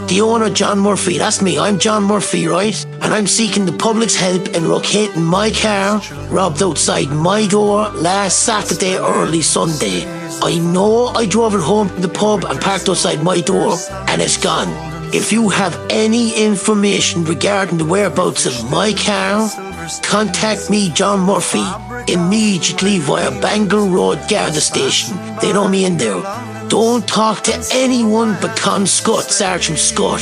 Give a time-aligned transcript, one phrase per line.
[0.09, 2.75] The owner, John Murphy, that's me, I'm John Murphy, right?
[3.03, 8.41] And I'm seeking the public's help in locating my car robbed outside my door last
[8.41, 10.07] Saturday, early Sunday.
[10.43, 13.77] I know I drove it home from the pub and parked outside my door,
[14.09, 14.94] and it's gone.
[15.17, 19.49] If you have any information regarding the whereabouts of my car,
[20.03, 21.65] contact me, John Murphy,
[22.13, 25.17] immediately via Bangor Road Garda Station.
[25.41, 26.21] They know me in there.
[26.67, 30.21] Don't talk to anyone but Con Scott, Sergeant Scott.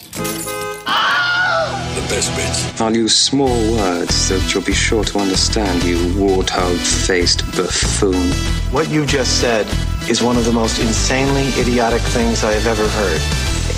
[2.09, 2.81] The best bits.
[2.81, 8.31] I'll use small words that you'll be sure to understand, you warthog-faced buffoon.
[8.73, 9.67] What you just said
[10.09, 13.21] is one of the most insanely idiotic things I have ever heard.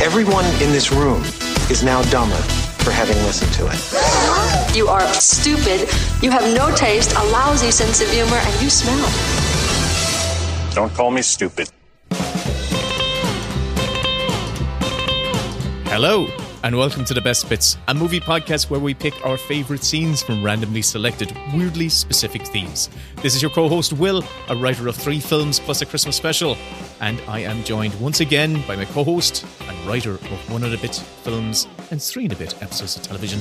[0.02, 1.22] Everyone in this room
[1.70, 2.42] is now dumber
[2.84, 3.80] for having listened to it.
[4.76, 5.90] You are stupid.
[6.24, 9.12] You have no taste, a lousy sense of humor, and you smell.
[10.74, 11.70] Don't call me stupid.
[15.92, 16.28] Hello,
[16.64, 20.22] and welcome to The Best Bits, a movie podcast where we pick our favourite scenes
[20.22, 22.90] from randomly selected, weirdly specific themes.
[23.24, 26.58] This is your co host, Will, a writer of three films plus a Christmas special.
[27.00, 30.74] And I am joined once again by my co host and writer of one and
[30.74, 33.40] a bit films and three and a bit episodes of television,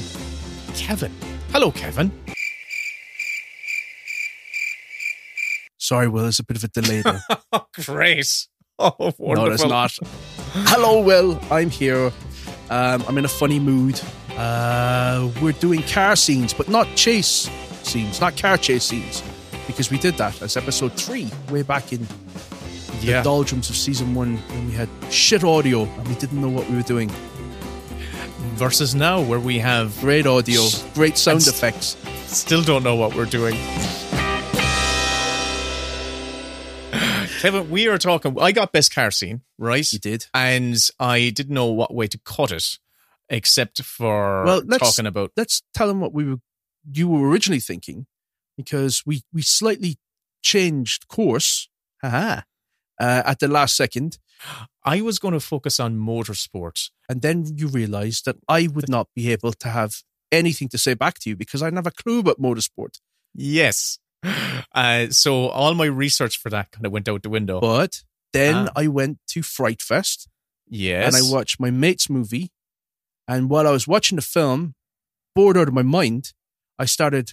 [0.75, 1.13] Kevin.
[1.53, 2.11] Hello, Kevin.
[5.77, 7.23] Sorry, Will, there's a bit of a delay there.
[7.85, 8.47] Great.
[8.79, 9.35] Oh, wonderful.
[9.35, 9.99] no, it's not.
[10.69, 11.39] Hello, Will.
[11.51, 12.11] I'm here.
[12.71, 14.01] Um, I'm in a funny mood.
[14.37, 17.51] Uh, we're doing car scenes, but not chase
[17.83, 19.23] scenes, not car chase scenes,
[19.67, 22.07] because we did that as episode three way back in
[23.03, 23.19] Yeah.
[23.19, 26.69] the doldrums of season one when we had shit audio and we didn't know what
[26.71, 27.11] we were doing.
[28.55, 31.97] Versus now, where we have Great audio, great sound And s- effects.
[32.27, 33.57] Still don't know what we're doing.
[37.41, 38.37] Kevin, we are talking.
[38.39, 39.91] I got best car scene, right?
[39.91, 40.27] You did.
[40.35, 42.79] And I didn't know what way to cut it,
[43.31, 45.33] except for Well, let's talking about.
[45.39, 46.37] let's tell them what we were
[46.93, 48.07] you were originally thinking,
[48.59, 49.97] because we we slightly
[50.43, 51.71] changed course.
[52.03, 52.43] Haha.
[53.01, 54.19] Uh, at the last second,
[54.85, 59.09] I was going to focus on motorsports, and then you realised that I would not
[59.17, 62.03] be able to have anything to say back to you because I didn't have a
[62.03, 63.01] clue about motorsport.
[63.35, 63.99] Yes.
[64.23, 67.61] Uh, so all my research for that kind of went out the window.
[67.61, 68.73] But then Ah.
[68.77, 70.29] I went to Fright Fest
[70.69, 71.07] yes.
[71.15, 72.51] and I watched my mate's movie.
[73.27, 74.75] And while I was watching the film,
[75.35, 76.33] bored out of my mind,
[76.79, 77.33] I started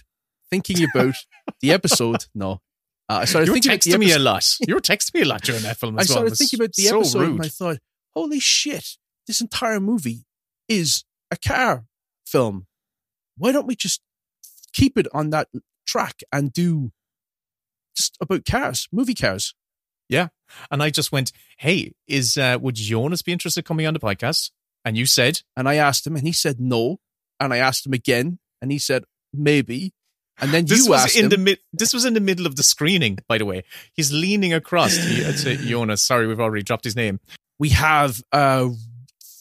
[0.50, 1.14] thinking about
[1.60, 2.24] the episode.
[2.34, 2.60] No,
[3.08, 4.44] uh, I started you were thinking texting me a lot.
[4.66, 6.14] You were texting me a lot during that film I as well.
[6.16, 7.30] started was thinking about the so episode rude.
[7.36, 7.78] and I thought,
[8.14, 10.24] holy shit, this entire movie
[10.68, 11.84] is a car
[12.26, 12.66] film.
[13.36, 14.00] Why don't we just
[14.72, 15.48] keep it on that
[15.88, 16.92] track and do
[17.96, 19.54] just about cars, movie cars?
[20.08, 20.28] Yeah.
[20.70, 24.00] And I just went, hey, is uh, would Jonas be interested in coming on the
[24.00, 24.50] podcast?
[24.84, 26.98] And you said, And I asked him and he said no.
[27.40, 29.04] And I asked him again and he said
[29.34, 29.92] maybe.
[30.40, 31.30] And then this you was asked in him.
[31.30, 31.58] the mid.
[31.72, 33.64] This was in the middle of the screening, by the way.
[33.92, 36.02] He's leaning across to, to Jonas.
[36.02, 37.20] Sorry, we've already dropped his name.
[37.58, 38.70] we have a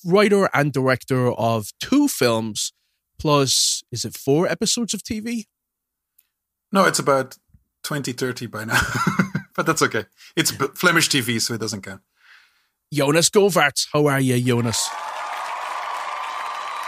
[0.04, 2.74] writer and director of two films
[3.20, 5.46] plus, is it four episodes of TV?
[6.72, 7.38] No, it's about
[7.84, 8.80] 20, 30 by now.
[9.56, 10.06] but that's okay.
[10.36, 12.02] It's Flemish TV, so it doesn't count.
[12.94, 13.88] Jonas Govaerts.
[13.92, 14.90] How are you, Jonas?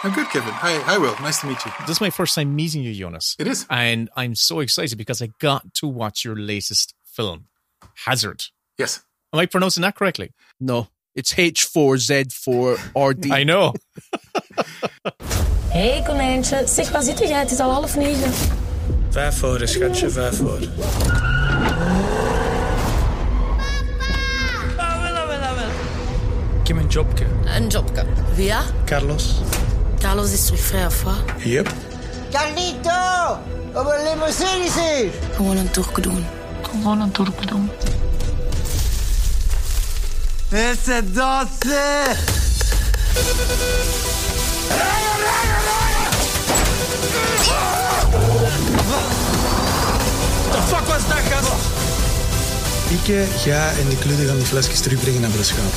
[0.02, 0.54] I'm good, Kevin.
[0.54, 1.16] Hi, hi, Will.
[1.22, 1.72] Nice to meet you.
[1.82, 3.36] This is my first time meeting you, Jonas.
[3.38, 3.66] It is.
[3.70, 7.48] And I'm so excited because I got to watch your latest film,
[8.06, 8.46] Hazard.
[8.78, 9.04] Yes.
[9.34, 10.32] Am I pronouncing that correctly?
[10.60, 13.32] No, it's H4Z4RD.
[13.32, 13.74] I know.
[15.72, 17.40] Hey, konijntje, zeg waar zit jij?
[17.40, 18.69] Het is al half negen.
[19.12, 20.60] Waarvoor, schatje, waarvoor?
[26.62, 27.26] Ik heb een jobje.
[27.46, 28.06] Een jobke.
[28.36, 28.62] Wie ja?
[28.86, 29.36] Carlos.
[30.00, 31.16] Carlos is terug vrij of wat?
[31.38, 31.74] Yep.
[32.32, 33.38] Carlito!
[33.74, 35.12] Op een limousine is hier!
[35.36, 36.26] Gewoon een toerke doen.
[36.62, 37.72] Gewoon een toerke doen.
[40.50, 42.18] Esse doce!
[47.50, 47.89] The
[50.70, 51.52] fuck was dat, gast?
[52.90, 55.74] Ik ga en de kludde gaan die flesjes terugbrengen naar Brasschaat.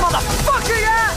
[0.00, 1.12] Motherfucker, ja!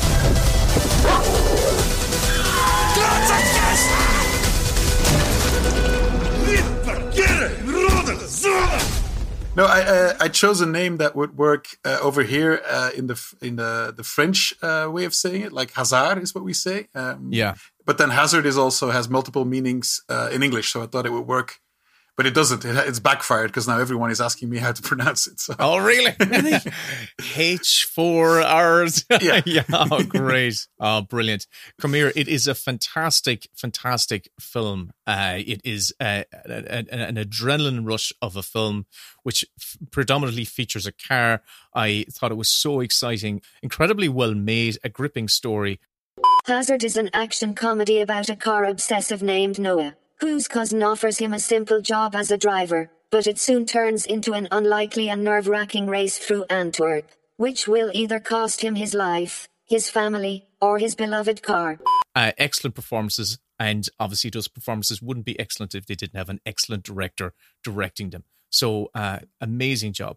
[9.56, 13.08] No, I uh, I chose a name that would work uh, over here uh, in
[13.08, 16.54] the in the the French uh, way of saying it, like hazard is what we
[16.54, 16.88] say.
[16.94, 17.56] Um, Yeah.
[17.88, 21.12] But then hazard is also has multiple meanings uh, in English, so I thought it
[21.14, 21.62] would work.
[22.18, 22.66] But it doesn't.
[22.66, 25.40] It, it's backfired because now everyone is asking me how to pronounce it.
[25.40, 25.56] So.
[25.58, 26.12] Oh, really?
[27.22, 29.06] H4Rs.
[29.22, 29.42] Yeah.
[29.46, 29.64] yeah.
[29.72, 30.68] Oh, great.
[30.80, 31.48] Oh, brilliant.
[31.80, 32.12] Come here.
[32.16, 34.92] It is a fantastic, fantastic film.
[35.06, 38.86] Uh, it is uh, an, an adrenaline rush of a film,
[39.24, 41.42] which f- predominantly features a car.
[41.74, 45.80] I thought it was so exciting, incredibly well made, a gripping story.
[46.48, 51.34] Hazard is an action comedy about a car obsessive named Noah, whose cousin offers him
[51.34, 55.50] a simple job as a driver, but it soon turns into an unlikely and nerve
[55.50, 60.96] wracking race through Antwerp, which will either cost him his life, his family, or his
[60.96, 61.80] beloved car.
[62.16, 63.40] Uh, excellent performances.
[63.60, 68.12] And obviously, those performances wouldn't be excellent if they didn't have an excellent director directing
[68.12, 68.24] them.
[68.52, 70.16] So, uh, amazing job.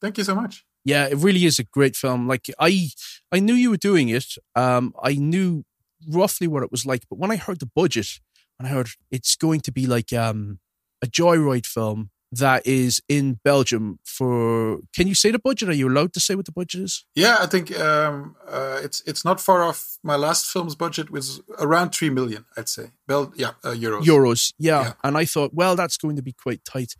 [0.00, 0.64] Thank you so much.
[0.84, 2.28] Yeah, it really is a great film.
[2.28, 2.90] Like I,
[3.32, 4.36] I knew you were doing it.
[4.54, 5.64] Um, I knew
[6.08, 8.20] roughly what it was like, but when I heard the budget,
[8.58, 10.58] and I heard it's going to be like um
[11.02, 14.78] a joyride film that is in Belgium for.
[14.94, 15.68] Can you say the budget?
[15.68, 17.04] Are you allowed to say what the budget is?
[17.14, 19.98] Yeah, I think um, uh, it's it's not far off.
[20.02, 22.92] My last film's budget was around three million, I'd say.
[23.06, 24.02] Bel- yeah, uh, euros.
[24.04, 24.82] Euros, yeah.
[24.82, 24.92] Yeah.
[25.04, 26.94] And I thought, well, that's going to be quite tight.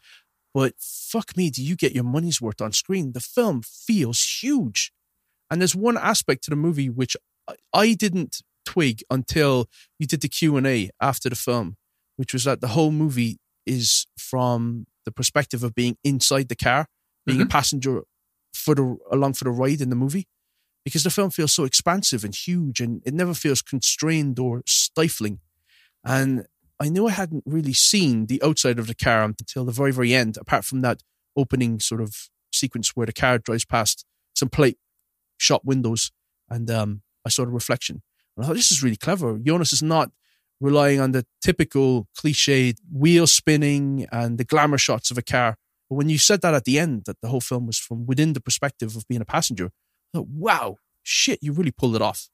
[0.52, 3.12] But fuck me, do you get your money's worth on screen?
[3.12, 4.92] The film feels huge.
[5.50, 7.16] And there's one aspect to the movie which
[7.48, 9.52] I- I didn't twig until
[9.98, 11.76] you did the Q&A after the film,
[12.16, 16.86] which was that the whole movie is from the perspective of being inside the car,
[17.26, 17.50] being a Mhm.
[17.50, 18.02] passenger
[18.64, 20.26] for the along for the ride in the movie.
[20.84, 25.38] Because the film feels so expansive and huge and it never feels constrained or stifling.
[26.04, 26.46] And
[26.84, 30.12] I knew I hadn't really seen the outside of the car until the very, very
[30.22, 30.98] end, apart from that
[31.36, 32.10] opening sort of
[32.52, 34.04] sequence where the car drives past
[34.34, 34.78] some plate
[35.46, 36.10] shop windows
[36.48, 38.02] and um, I saw the reflection.
[38.36, 39.38] And I thought, this is really clever.
[39.38, 40.10] Jonas is not
[40.60, 45.56] relying on the typical cliched wheel spinning and the glamour shots of a car.
[45.90, 48.32] But when you said that at the end, that the whole film was from within
[48.32, 49.66] the perspective of being a passenger,
[50.14, 52.28] I thought, wow, shit, you really pulled it off.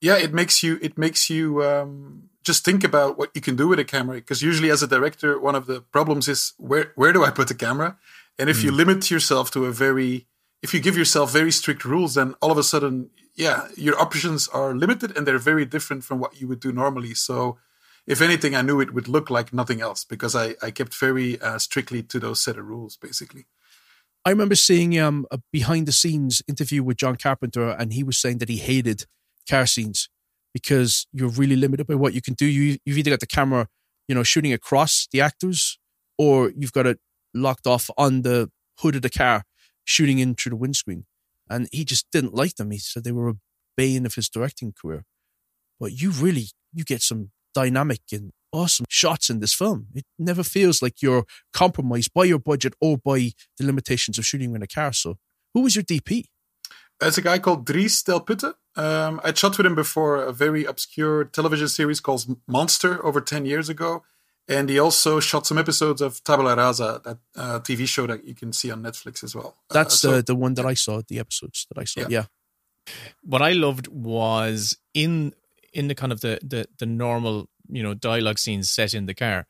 [0.00, 3.66] yeah it makes you it makes you um, just think about what you can do
[3.68, 7.12] with a camera because usually as a director one of the problems is where where
[7.12, 7.96] do i put the camera
[8.38, 10.26] and if you limit yourself to a very
[10.62, 14.48] if you give yourself very strict rules then all of a sudden yeah your options
[14.48, 17.58] are limited and they're very different from what you would do normally so
[18.06, 21.40] if anything i knew it would look like nothing else because i, I kept very
[21.40, 23.46] uh, strictly to those set of rules basically
[24.26, 28.16] I remember seeing um, a behind the scenes interview with John Carpenter, and he was
[28.16, 29.04] saying that he hated
[29.48, 30.08] car scenes
[30.54, 32.46] because you're really limited by what you can do.
[32.46, 33.68] You, you've either got the camera,
[34.08, 35.78] you know, shooting across the actors,
[36.16, 37.00] or you've got it
[37.34, 39.44] locked off on the hood of the car,
[39.84, 41.04] shooting in through the windscreen.
[41.48, 42.70] And he just didn't like them.
[42.70, 43.36] He said they were a
[43.76, 45.04] bane of his directing career.
[45.78, 49.88] But you really, you get some dynamic and awesome shots in this film.
[49.94, 54.54] It never feels like you're compromised by your budget or by the limitations of shooting
[54.54, 54.92] in a car.
[54.92, 55.16] So,
[55.52, 56.24] who was your DP?
[57.02, 58.54] It's a guy called Dries Del Putte.
[58.76, 63.46] Um, I shot with him before a very obscure television series called Monster over 10
[63.46, 64.04] years ago.
[64.46, 68.34] And he also shot some episodes of Tabula Rasa, that uh, TV show that you
[68.34, 69.56] can see on Netflix as well.
[69.70, 72.00] Uh, That's so- the the one that I saw, the episodes that I saw.
[72.00, 72.08] Yeah.
[72.10, 72.24] Yeah.
[73.22, 75.32] what I loved was in
[75.72, 79.14] in the kind of the the the normal you know dialogue scenes set in the
[79.14, 79.46] car,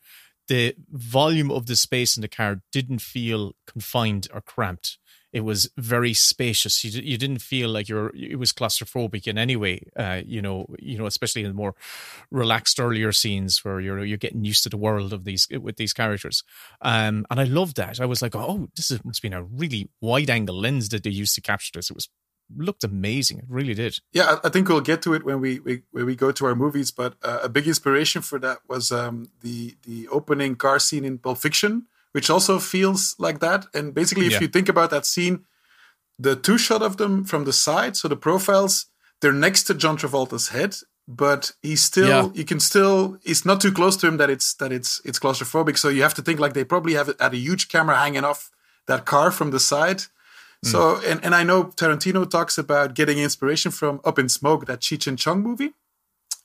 [0.48, 4.98] the volume of the space in the car didn't feel confined or cramped.
[5.34, 6.84] It was very spacious.
[6.84, 8.12] You, you didn't feel like you're.
[8.14, 9.80] It was claustrophobic in any way.
[9.96, 11.74] Uh, you know, you know, especially in the more
[12.30, 15.92] relaxed earlier scenes where you're you're getting used to the world of these with these
[15.92, 16.44] characters.
[16.80, 18.00] Um, and I loved that.
[18.00, 21.10] I was like, oh, this is, must be a really wide angle lens that they
[21.10, 21.90] used to capture this.
[21.90, 22.08] It was
[22.56, 23.38] looked amazing.
[23.38, 23.98] It really did.
[24.12, 26.54] Yeah, I think we'll get to it when we, we when we go to our
[26.54, 26.92] movies.
[26.92, 31.18] But uh, a big inspiration for that was um, the the opening car scene in
[31.18, 33.66] Pulp Fiction, which also feels like that.
[33.75, 34.40] And basically, if Yeah.
[34.42, 35.37] you think about that scene,
[36.18, 38.87] the two shot of them from the side, so the profiles,
[39.21, 40.76] they're next to John Travolta's head,
[41.09, 42.28] but he's still Yeah.
[42.35, 45.76] you can still it's not too close to him that it's that it's it's claustrophobic.
[45.76, 48.25] So you have to think like they probably have it at a huge camera hanging
[48.25, 48.50] off
[48.87, 49.99] that car from the side.
[50.64, 50.71] Mm.
[50.73, 50.78] So
[51.11, 55.06] and, and I know Tarantino talks about getting inspiration from Up in Smoke, that Cheech
[55.09, 55.73] and Chong movie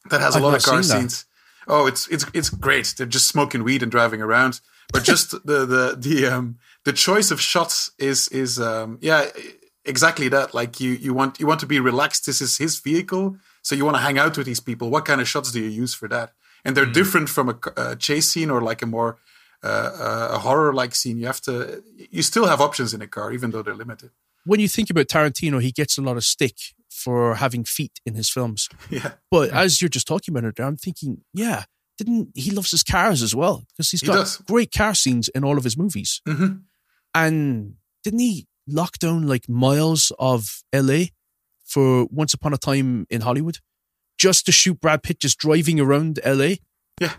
[0.10, 0.84] that has a I've lot of car that.
[0.84, 1.26] scenes.
[1.68, 2.96] Oh, it's it's it's great.
[2.98, 4.62] They're just smoking weed and driving around.
[4.92, 9.26] But just the the the um the choice of shots is is um yeah
[9.86, 10.54] exactly that.
[10.54, 12.26] Like you you want you want to be relaxed.
[12.26, 14.90] This is his vehicle, so you want to hang out with these people.
[14.90, 16.34] What kind of shots do you use for that?
[16.66, 19.18] And they're different from a chase scene or like a more
[19.64, 21.18] uh, uh, a horror like scene.
[21.18, 24.12] You have to you still have options in a car, even though they're limited.
[24.46, 26.56] When you think about Tarantino, he gets a lot of stick
[26.90, 28.70] for having feet in his films.
[28.90, 29.12] Yeah.
[29.30, 31.66] But as you're just talking about it, I'm thinking, yeah,
[32.00, 33.66] didn't he loves his cars as well?
[33.70, 34.38] Because he's got does.
[34.48, 36.22] great car scenes in all of his movies.
[36.28, 36.62] Mhm.
[37.14, 41.08] And didn't he lock down like miles of LA
[41.66, 43.58] for Once Upon a Time in Hollywood
[44.18, 46.56] just to shoot Brad Pitt just driving around LA?
[47.02, 47.16] Yeah.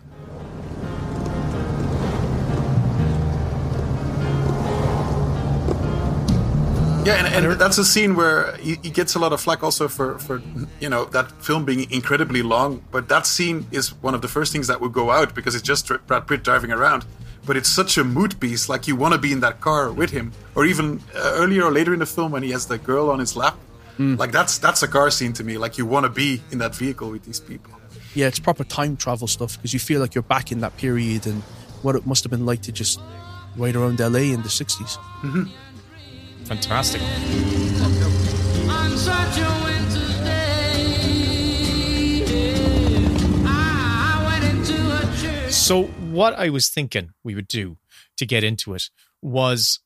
[7.03, 9.87] Yeah, and, and that's a scene where he, he gets a lot of flack also
[9.87, 10.39] for, for
[10.79, 12.83] you know that film being incredibly long.
[12.91, 15.63] But that scene is one of the first things that would go out because it's
[15.63, 17.05] just Brad Pitt driving around.
[17.43, 20.11] But it's such a mood piece, like you want to be in that car with
[20.11, 23.09] him, or even uh, earlier or later in the film when he has the girl
[23.09, 23.57] on his lap.
[24.17, 25.57] Like that's that's a car scene to me.
[25.57, 27.73] Like you want to be in that vehicle with these people.
[28.13, 31.25] Yeah, it's proper time travel stuff because you feel like you're back in that period
[31.25, 31.41] and
[31.81, 32.99] what it must have been like to just
[33.57, 34.97] ride around LA in the 60s.
[35.21, 35.43] Mm-hmm.
[36.51, 37.01] Fantastic.
[37.01, 37.07] On
[38.97, 42.25] such a winter's day,
[43.45, 45.49] I went into a.
[45.49, 47.77] So, what I was thinking we would do
[48.17, 48.89] to get into it
[49.21, 49.79] was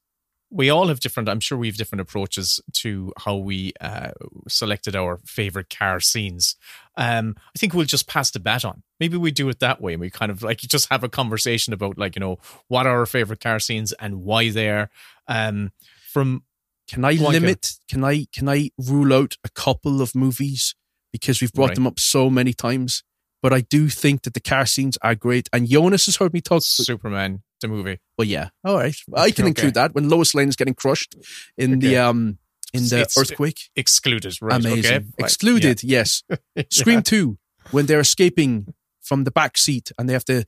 [0.50, 4.14] we all have different, I'm sure we have different approaches to how we uh,
[4.48, 6.56] selected our favorite car scenes.
[6.98, 8.82] Um, I think we'll just pass the bat on.
[9.00, 11.74] Maybe we do it that way and we kind of like just have a conversation
[11.74, 14.90] about, like, you know, what are our favorite car scenes and why they're.
[15.28, 15.72] Um,
[16.12, 16.44] from
[16.88, 17.74] Can I Go on, limit?
[17.90, 20.76] Can I can I rule out a couple of movies
[21.12, 21.76] because we've brought Right.
[21.76, 23.04] them up so many times?
[23.42, 26.42] But I do think that the car scenes are great, and Jonas has heard me
[26.42, 26.64] talk.
[26.64, 28.00] Superman, the movie.
[28.18, 29.50] Well, yeah, all right, I can Okay.
[29.50, 31.16] include that when Lois Lane is getting crushed
[31.58, 32.40] in the um
[32.74, 33.70] in the It's earthquake.
[33.76, 34.56] Excluded, right?
[34.60, 35.06] Amazing, Okay.
[35.20, 35.84] Excluded.
[35.84, 36.24] Yes,
[36.72, 37.38] Scream Two
[37.72, 40.46] when they're escaping from the back seat and they have to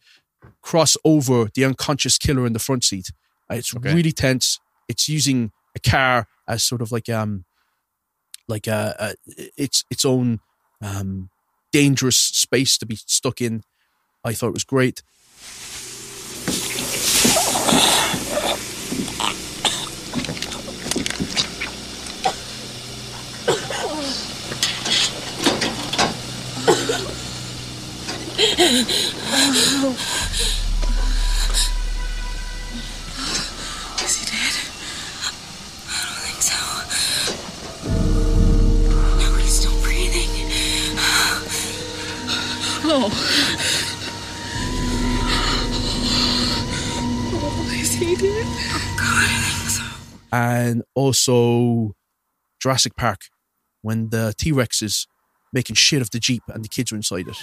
[0.62, 3.12] cross over the unconscious killer in the front seat.
[3.52, 3.94] Uh, It's Okay.
[3.94, 4.60] really tense.
[4.88, 7.46] It's using a car as sort of like um
[8.48, 9.16] like a, a
[9.58, 10.40] its its own
[10.82, 11.30] um
[11.72, 13.64] dangerous space to be stuck in.
[14.24, 15.04] I thought it was great.
[42.90, 43.10] Oh.
[47.74, 48.46] Is he dead?
[48.48, 49.84] Oh, God, I think so.
[50.32, 51.96] and also
[52.62, 53.24] Jurassic Park
[53.82, 55.06] when the T Rex is
[55.52, 57.36] making shit of the Jeep and the kids are inside it.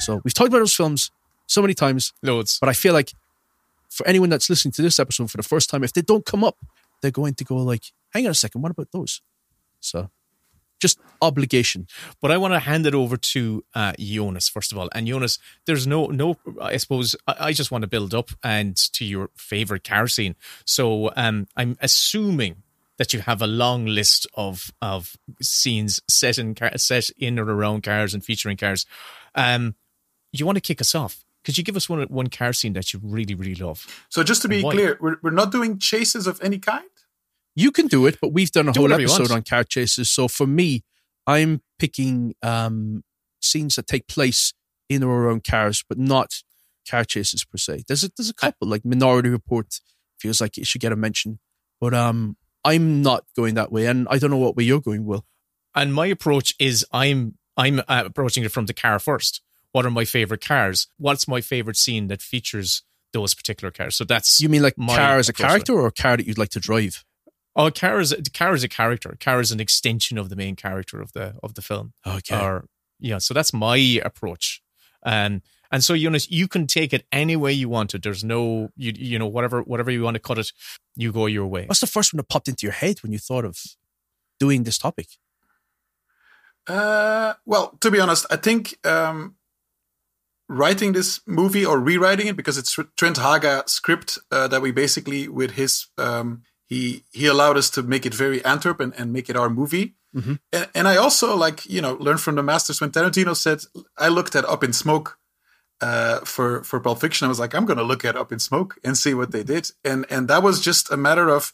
[0.00, 1.10] So we've talked about those films
[1.46, 2.58] so many times, loads.
[2.58, 3.12] But I feel like
[3.88, 6.44] for anyone that's listening to this episode for the first time, if they don't come
[6.44, 6.56] up,
[7.00, 9.20] they're going to go like, "Hang on a second, what about those?"
[9.80, 10.10] So,
[10.80, 11.86] just obligation.
[12.20, 14.88] But I want to hand it over to uh, Jonas first of all.
[14.94, 16.36] And Jonas, there's no no.
[16.60, 20.36] I suppose I, I just want to build up and to your favorite car scene.
[20.64, 22.62] So um, I'm assuming
[22.96, 27.44] that you have a long list of of scenes set in car, set in or
[27.44, 28.86] around cars and featuring cars.
[29.34, 29.74] Um,
[30.32, 31.23] you want to kick us off?
[31.44, 33.86] Could you give us one one car scene that you really really love?
[34.08, 36.88] So just to be clear, we're, we're not doing chases of any kind.
[37.54, 40.10] You can do it, but we've done a Do whole episode on car chases.
[40.10, 40.82] So for me,
[41.26, 43.04] I'm picking um,
[43.40, 44.52] scenes that take place
[44.88, 46.42] in or around cars, but not
[46.88, 47.84] car chases per se.
[47.86, 49.80] There's a, there's a couple like Minority Report
[50.18, 51.38] feels like it should get a mention,
[51.80, 55.04] but um, I'm not going that way, and I don't know what way you're going.
[55.04, 55.24] Will
[55.74, 59.42] And my approach is I'm I'm uh, approaching it from the car first.
[59.74, 60.86] What are my favorite cars?
[60.98, 63.96] What's my favorite scene that features those particular cars?
[63.96, 65.48] So that's You mean like my car as a approach to it.
[65.48, 67.04] character or a car that you'd like to drive?
[67.56, 69.16] Oh, car is car is a character.
[69.18, 71.92] Car is an extension of the main character of the of the film.
[72.06, 72.38] Okay.
[72.40, 72.66] Or
[73.00, 74.62] yeah, so that's my approach.
[75.02, 78.04] Um, and so you know you can take it any way you want it.
[78.04, 80.52] There's no you you know whatever whatever you want to cut it,
[80.94, 81.66] you go your way.
[81.66, 83.58] What's the first one that popped into your head when you thought of
[84.38, 85.08] doing this topic?
[86.68, 89.34] Uh, well, to be honest, I think um,
[90.48, 95.28] writing this movie or rewriting it because it's Trent Haaga script uh, that we basically
[95.28, 99.30] with his um, he he allowed us to make it very Antwerp and, and make
[99.30, 99.94] it our movie.
[100.14, 100.38] Mhm.
[100.52, 103.60] And, and I also like you know learned from the masters when Tarantino said
[103.98, 105.18] I looked at Up in Smoke
[105.80, 107.24] uh, for for Pulp Fiction.
[107.26, 109.42] I was like I'm going to look at Up in Smoke and see what they
[109.42, 109.70] did.
[109.84, 111.52] And and that was just a matter of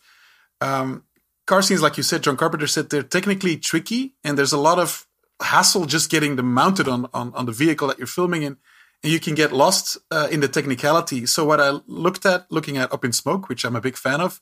[0.60, 1.04] um,
[1.46, 4.78] car scenes, like you said, John Carpenter said they're technically tricky, and there's a lot
[4.78, 5.06] of
[5.40, 8.58] hassle just getting them mounted on on, on the vehicle that you're filming in,
[9.02, 11.26] and you can get lost uh, in the technicality.
[11.26, 14.20] So what I looked at, looking at Up in Smoke, which I'm a big fan
[14.20, 14.40] of,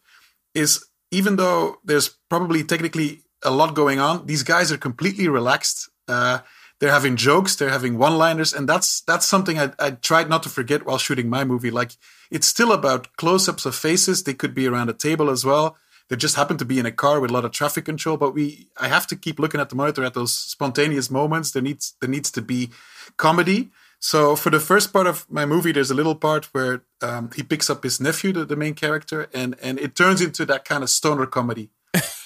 [0.55, 5.89] is even though there's probably technically a lot going on, these guys are completely relaxed.
[6.09, 6.41] Uh,
[6.81, 10.49] they're having jokes, they're having one-liners, and that's that's something I, I tried not to
[10.49, 11.71] forget while shooting my movie.
[11.71, 11.93] Like
[12.31, 14.23] it's still about close-ups of faces.
[14.23, 15.77] They could be around a table as well.
[16.09, 18.17] They just happen to be in a car with a lot of traffic control.
[18.17, 21.51] But we, I have to keep looking at the monitor at those spontaneous moments.
[21.51, 22.71] There needs there needs to be
[23.17, 23.71] comedy.
[24.01, 27.43] So for the first part of my movie, there's a little part where um, he
[27.43, 30.83] picks up his nephew, the, the main character, and and it turns into that kind
[30.85, 31.71] of stoner comedy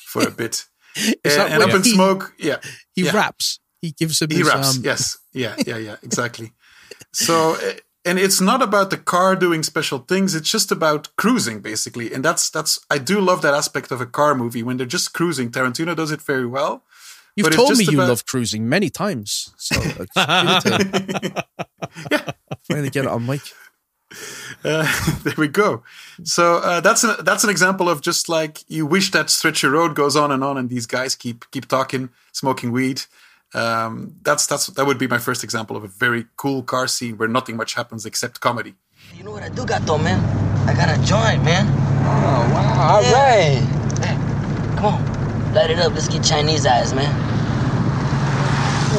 [0.07, 0.67] for a bit.
[0.97, 2.57] Is and that and up in he- smoke, yeah,
[2.95, 3.12] He yeah.
[3.17, 3.59] raps.
[3.81, 4.76] He gives him He his, raps.
[4.76, 5.19] um, yes.
[5.33, 5.57] Yeah.
[5.67, 5.79] Yeah.
[5.79, 5.97] Yeah.
[6.02, 6.52] Exactly.
[7.12, 7.73] so, uh,
[8.05, 10.35] and it's not about the car doing special things.
[10.35, 12.12] It's just about cruising, basically.
[12.12, 12.79] And that's that's.
[12.91, 15.50] I do love that aspect of a car movie when they're just cruising.
[15.50, 16.83] Tarantino does it very well.
[17.37, 19.55] You've but told me you about- love cruising many times.
[19.57, 19.97] So it's
[20.65, 22.35] good to
[22.69, 23.41] finally get it on mic.
[24.65, 24.87] Uh,
[25.25, 25.83] there we go.
[26.23, 29.73] So uh, that's a, that's an example of just like you wish that stretch of
[29.73, 33.03] road goes on and on, and these guys keep keep talking, smoking weed.
[33.55, 37.16] Um, that's that's that would be my first example of a very cool car scene
[37.16, 38.75] where nothing much happens except comedy.
[39.16, 40.21] You know what I do got though, man?
[40.68, 41.66] I got a joint, man.
[42.05, 42.97] Oh, wow.
[42.97, 43.64] All right.
[44.05, 45.22] Hey, come on.
[45.53, 45.93] Light it up.
[45.93, 47.12] Let's get Chinese eyes, man.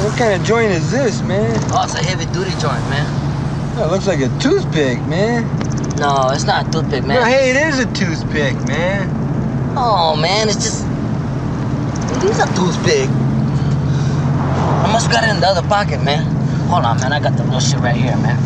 [0.04, 1.60] What kind of joint is this, man?
[1.72, 3.76] Oh, it's a heavy duty joint, man.
[3.76, 5.48] That looks like a toothpick, man.
[5.98, 7.22] No, it's not a toothpick, man.
[7.22, 9.10] No, hey, it is a toothpick, man.
[9.76, 10.86] Oh, man, it's just.
[12.18, 13.10] It is a toothpick.
[13.10, 16.24] I must got it in the other pocket, man.
[16.68, 17.14] Hold on, man.
[17.14, 18.38] I got the real shit right here, man.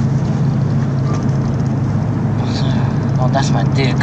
[3.19, 3.97] Oh, that's my dick.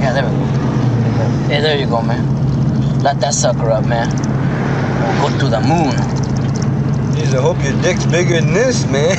[0.00, 0.87] Yeah, there we go.
[1.48, 2.22] Hey, there you go, man.
[3.02, 4.08] Light that sucker up, man.
[5.20, 5.94] We'll go to the moon.
[7.14, 9.16] Jeez, I hope your dick's bigger than this, man.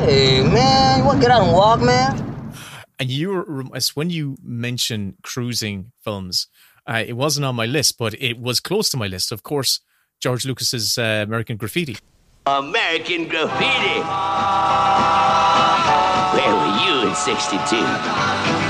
[0.00, 2.52] Hey, man, you want to get out and walk, man?
[2.98, 6.46] And you as when you mention cruising films,
[6.86, 9.32] uh, it wasn't on my list, but it was close to my list.
[9.32, 9.80] Of course,
[10.20, 11.96] George Lucas's uh, American Graffiti.
[12.46, 14.00] American Graffiti.
[16.36, 18.63] Where were you in 62?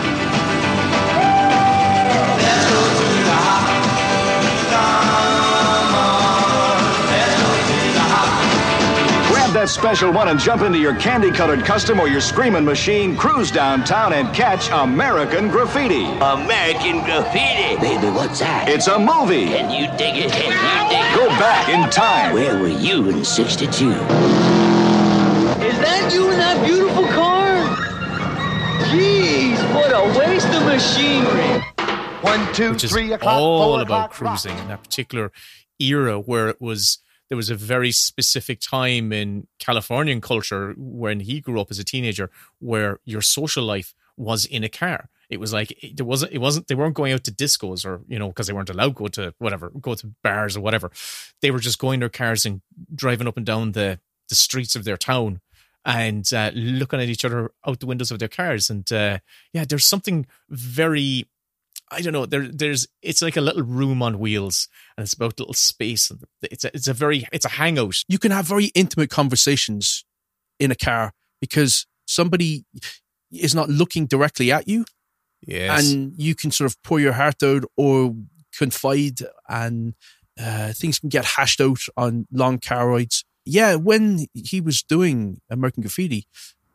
[9.64, 13.50] That special one and jump into your candy colored custom or your screaming machine, cruise
[13.50, 16.05] downtown and catch American Graffiti.
[16.05, 17.81] American Graffiti.
[17.81, 18.68] Baby, what's that?
[18.68, 19.46] It's a movie.
[19.46, 20.31] Can you dig it?
[20.31, 21.16] Can you dig it?
[21.16, 22.35] Go back in time.
[22.35, 23.68] Where were you in 62?
[23.70, 23.96] Is
[25.81, 27.57] that you in that beautiful car?
[28.90, 31.64] Jeez, what a waste of machinery.
[32.20, 34.11] One, two, which is three o'clock, all four about o'clock,
[34.42, 35.33] cruising in that particular
[35.79, 36.98] era where it was
[37.29, 41.85] there was a very specific time in Californian culture when he grew up as a
[41.85, 45.09] teenager where your social life was in a car.
[45.31, 48.19] It was like there wasn't it wasn't they weren't going out to discos or you
[48.19, 50.91] know because they weren't allowed to go to whatever go to bars or whatever.
[51.41, 52.61] They were just going in their cars and
[52.95, 55.41] driving up and down the the streets of their town
[55.85, 58.71] and uh, looking at each other out the windows of their cars.
[58.71, 59.19] And uh,
[59.53, 61.27] yeah, there's something very
[61.94, 62.26] I don't know.
[62.26, 66.22] There, there's it's like a little room on wheels, and it's about little space, and
[66.42, 67.96] it's a, it's a very it's a hangout.
[68.09, 70.04] You can have very intimate conversations
[70.59, 72.64] in a car because somebody
[73.30, 74.85] is not looking directly at you.
[75.46, 75.92] Yes.
[75.92, 78.14] And you can sort of pour your heart out or
[78.57, 79.94] confide, and
[80.40, 83.24] uh, things can get hashed out on long car rides.
[83.44, 86.26] Yeah, when he was doing American Graffiti,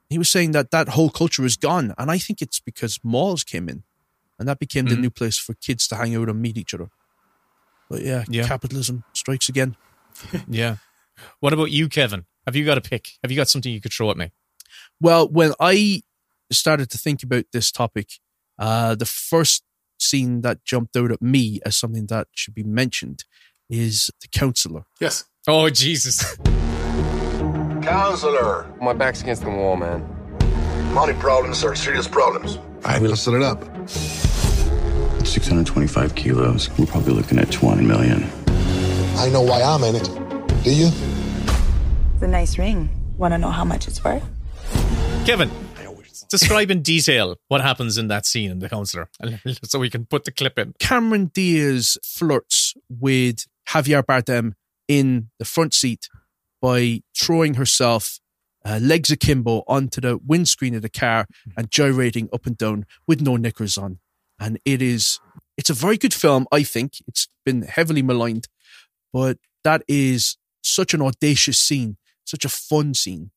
[0.10, 1.94] he was saying that that whole culture is gone.
[1.98, 3.84] And I think it's because malls came in
[4.40, 5.02] and that became the Mhm.
[5.02, 6.90] new place for kids to hang out and meet each other.
[7.90, 8.48] But yeah, Yeah.
[8.48, 9.76] capitalism strikes again.
[10.50, 10.78] Yeah.
[11.40, 12.26] What about you, Kevin?
[12.46, 13.18] Have you got a pick?
[13.24, 14.32] Have you got something you could throw at me?
[15.02, 16.04] Well, when I
[16.52, 18.20] started to think about this topic,
[18.58, 19.64] uh, the first
[20.00, 23.26] scene that jumped out at me as something that should be mentioned
[23.70, 24.86] is the counselor.
[25.02, 25.26] Yes.
[25.48, 26.38] Oh, Jesus.
[27.82, 28.68] Counselor.
[28.82, 30.02] My back's against the wall, man.
[30.94, 32.58] Money problems are serious problems.
[32.84, 33.64] I will set it up.
[35.30, 36.70] 625 kilos.
[36.78, 38.24] We're probably looking at 20 million.
[39.18, 40.10] I know why I'm in it.
[40.64, 40.88] Do you?
[42.14, 42.90] It's a nice ring.
[43.18, 44.24] Want to know how much it's worth?
[45.26, 45.52] Kevin,
[46.30, 49.10] describe in detail what happens in that scene in The Counselor
[49.64, 50.74] so we can put the clip in.
[50.80, 54.54] Cameron Diaz flirts with Javier Bardem
[54.88, 56.08] in the front seat
[56.62, 58.20] by throwing herself
[58.66, 63.22] uh, legs akimbo onto the windscreen of the car and gyrating up and down with
[63.22, 64.00] no knickers on.
[64.40, 65.20] And it is,
[65.58, 66.94] it's a very good film, I think.
[67.08, 68.48] It's been heavily maligned,
[69.12, 73.32] but that is such an audacious scene, such a fun scene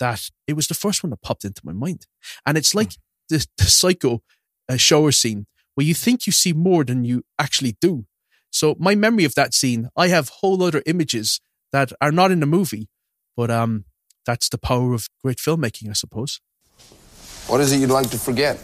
[0.00, 2.06] that it was the first one that popped into my mind.
[2.46, 2.92] And it's like
[3.28, 4.22] the, the psycho
[4.68, 8.06] uh, shower scene where you think you see more than you actually do.
[8.50, 11.40] So my memory of that scene, I have whole other images
[11.72, 12.88] that are not in the movie,
[13.36, 13.84] but um,
[14.24, 16.40] that's the power of great filmmaking, I suppose.
[17.46, 18.62] What is it you'd like to forget?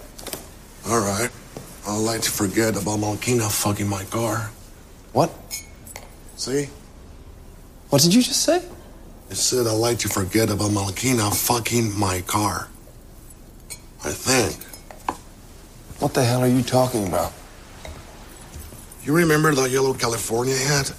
[0.86, 1.30] All right.
[1.86, 4.50] I'd like to forget about Malkina fucking my car.
[5.12, 5.30] What?
[6.36, 6.68] See?
[7.90, 8.62] What did you just say?
[9.30, 12.68] I said I'd like to forget about Malkina fucking my car.
[14.02, 14.62] I think.
[16.00, 17.32] What the hell are you talking about?
[19.04, 20.92] You remember that yellow California hat?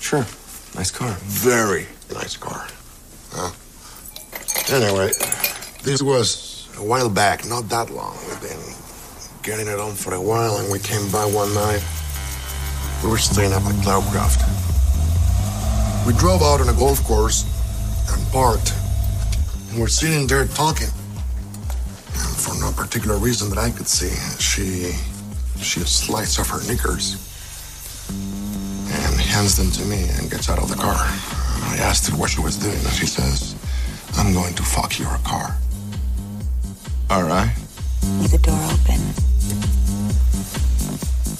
[0.00, 0.26] Sure.
[0.74, 1.16] Nice car.
[1.20, 2.66] Very nice car.
[3.30, 3.50] Huh?
[4.72, 5.08] Anyway,
[5.82, 8.16] this was a while back, not that long.
[8.40, 8.83] Been
[9.44, 11.84] getting it on for a while, and we came by one night.
[13.04, 14.40] We were staying up at Cloudcroft.
[16.06, 17.44] We drove out on a golf course
[18.10, 18.72] and parked,
[19.68, 20.88] and we're sitting there talking.
[20.88, 24.96] And for no particular reason that I could see, she
[25.60, 27.20] she slides off her knickers
[28.08, 30.96] and hands them to me and gets out of the car.
[30.96, 33.54] I asked her what she was doing, and she says,
[34.16, 35.54] "I'm going to fuck your car."
[37.10, 37.52] All right.
[38.20, 39.33] Leave the door open.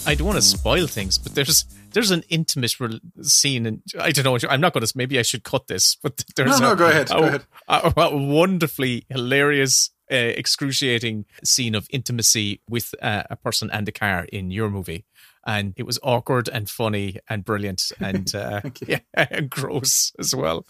[0.06, 4.10] I don't want to spoil things, but there's there's an intimate re- scene, and I
[4.10, 4.48] don't know.
[4.48, 4.92] I'm not going to.
[4.96, 7.44] Maybe I should cut this, but there's No, no, a, go ahead, A, go ahead.
[7.68, 13.92] A, a wonderfully hilarious, uh, excruciating scene of intimacy with uh, a person and a
[13.92, 15.04] car in your movie,
[15.46, 20.66] and it was awkward and funny and brilliant and uh, yeah, and gross as well.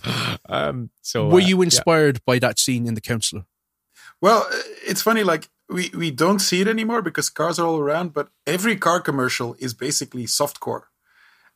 [0.49, 1.65] Um, so, Were uh, you yeah.
[1.65, 3.47] inspired by that scene in The Counselor?
[4.21, 7.79] Well, uh, it's funny, like, we, we don't see it anymore because cars are all
[7.79, 10.85] around, but every car commercial is basically softcore.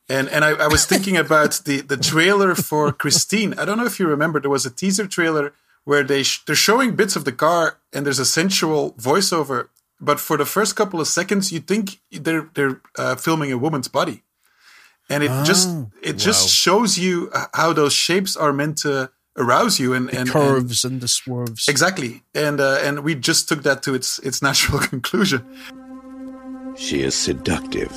[0.07, 3.53] And and I, I was thinking about the, the trailer for Christine.
[3.59, 6.55] I don't know if you remember, there was a teaser trailer where they sh- they're
[6.55, 9.69] showing bits of the car and there's a sensual voiceover.
[10.01, 13.89] But for the first couple of seconds, you think they're they're uh, filming a woman's
[13.89, 14.23] body,
[15.09, 19.79] and it just Oh, it just shows you how those shapes are meant to arouse
[19.79, 21.67] you and The and, and curves and, the swerves.
[21.67, 25.43] Exactly, and uh, and we just took that to its its natural conclusion.
[26.77, 27.91] She is seductive.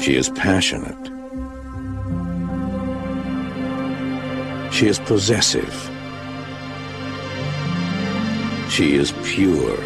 [0.00, 1.04] She is passionate.
[4.72, 5.74] She is possessive.
[8.68, 9.78] She is pure.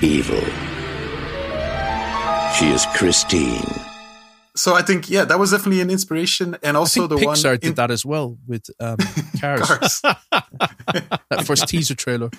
[0.00, 0.44] Evil.
[2.56, 3.87] She is Christine.
[4.58, 7.50] So I think yeah, that was definitely an inspiration, and also I think the Pixar
[7.50, 8.96] one did that as well with um,
[9.40, 9.62] Cars.
[9.62, 10.00] Cars.
[11.30, 12.30] that first teaser trailer.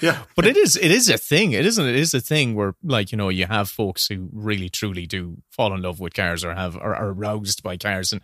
[0.00, 1.52] Yeah, but it is it is a thing.
[1.52, 1.84] It isn't.
[1.84, 5.38] It is a thing where like you know you have folks who really truly do
[5.50, 8.22] fall in love with cars or have are, are aroused by cars, and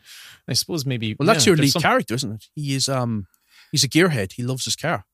[0.48, 2.46] I suppose maybe Well, that's yeah, your lead some- character, isn't it?
[2.54, 3.26] He is um
[3.72, 4.32] he's a gearhead.
[4.32, 5.04] He loves his car.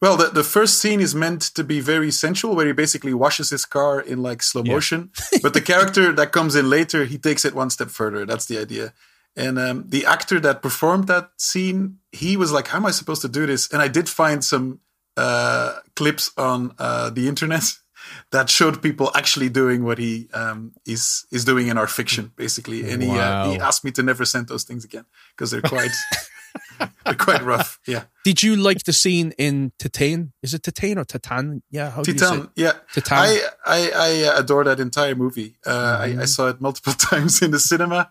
[0.00, 3.50] Well, the, the first scene is meant to be very sensual, where he basically washes
[3.50, 4.74] his car in like slow Yeah.
[4.74, 5.10] motion.
[5.42, 8.24] but the character that comes in later, he takes it one step further.
[8.24, 8.92] That's the idea.
[9.36, 13.22] And um, the actor that performed that scene, he was like, "How am I supposed
[13.22, 14.80] to do this?" And I did find some
[15.16, 17.62] uh, clips on uh, the internet
[18.32, 22.90] that showed people actually doing what he um, is is doing in our fiction, basically.
[22.90, 25.04] And he uh, he asked me to never send those things again
[25.36, 25.92] because they're quite
[27.18, 27.78] quite rough.
[27.86, 28.04] Yeah.
[28.24, 30.32] Did you like the scene in Titan?
[30.42, 31.62] Is it Titan or Titan?
[31.70, 32.72] Yeah, how do you say Titan, yeah.
[32.92, 33.18] Titan.
[33.18, 35.56] I, I, I uh, adore that entire movie.
[35.66, 36.28] Uh, I, I Mhm.
[36.28, 38.10] saw it multiple times in the cinema.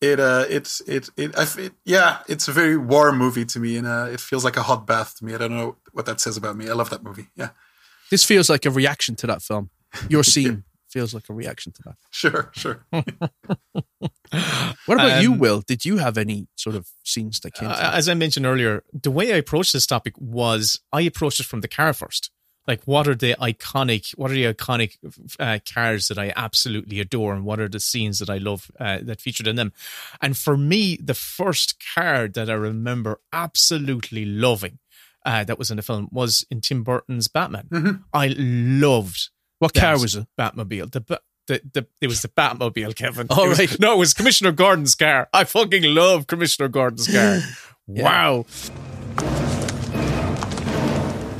[0.00, 3.76] It, uh, it, it, it, I, it, yeah, it's a very warm movie to me,
[3.78, 5.34] and uh, it feels like a hot bath to me.
[5.34, 6.68] I don't know what that says about me.
[6.68, 7.28] I love that movie.
[7.36, 7.50] Yeah,
[8.10, 9.70] This feels like a reaction to that film.
[10.10, 10.64] Your scene
[10.94, 11.96] feels like a reaction to that.
[12.10, 12.76] Sure, sure.
[14.86, 15.60] What about you, Um, Will?
[15.72, 17.68] Did you have any sort of scenes that came?
[17.68, 21.40] to Uh, as I mentioned earlier, the way I approached this topic was I approached
[21.40, 22.30] it from the car first.
[22.66, 24.90] Like, what are the iconic, what are the iconic
[25.38, 28.98] uh, cars that I absolutely adore, and what are the scenes that I love uh,
[29.02, 29.72] that featured in them?
[30.22, 34.78] And for me, the first car that I remember absolutely loving
[35.26, 38.04] uh, that was in the film was in Tim Burton's Batman.
[38.12, 39.30] I loved
[39.64, 40.26] What that car was it?
[40.38, 40.90] Batmobile.
[40.92, 43.26] The, Ba- the, the, it was the Batmobile, Kevin.
[43.30, 43.80] All It was- right.
[43.80, 45.28] No, it was Commissioner Gordon's car.
[45.32, 47.40] I fucking love Commissioner Gordon's car.
[47.86, 48.46] Wow.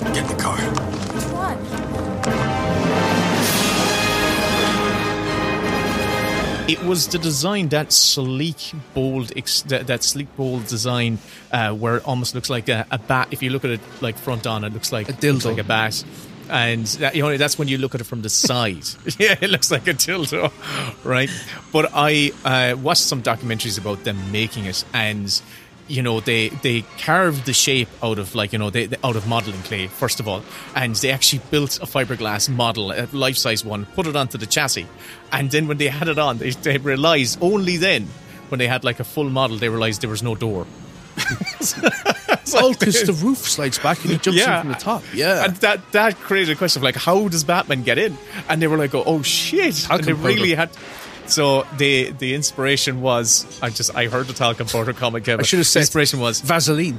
[0.02, 0.58] Get in the car.
[6.66, 11.18] It was the design, that sleek, bold, ex- that, that sleek, bold design,
[11.52, 13.28] uh, where it almost looks like a, a bat.
[13.32, 15.44] If you look at it like front on, it looks like a dildo.
[15.44, 16.02] like a bat.
[16.50, 18.84] And that, you know that's when you look at it from the side.
[19.18, 20.52] yeah, it looks like a dildo,
[21.04, 21.30] right?
[21.72, 25.40] But I uh, watched some documentaries about them making it, and
[25.88, 29.16] you know they they carved the shape out of like you know they, they- out
[29.16, 30.42] of modeling clay first of all
[30.74, 34.86] and they actually built a fiberglass model a life-size one put it onto the chassis
[35.30, 38.08] and then when they had it on they, they realized only then
[38.48, 40.66] when they had like a full model they realized there was no door
[42.54, 45.02] oh, because the roof slides back and he jumps in from the top.
[45.14, 45.44] Yeah.
[45.44, 48.16] and that that created a question of like how does batman get in
[48.48, 50.70] and they were like oh shit and they really had
[51.26, 55.24] so the the inspiration was I just I heard the talcum powder comic.
[55.24, 55.40] Kevin.
[55.40, 56.98] I should have said inspiration was Vaseline.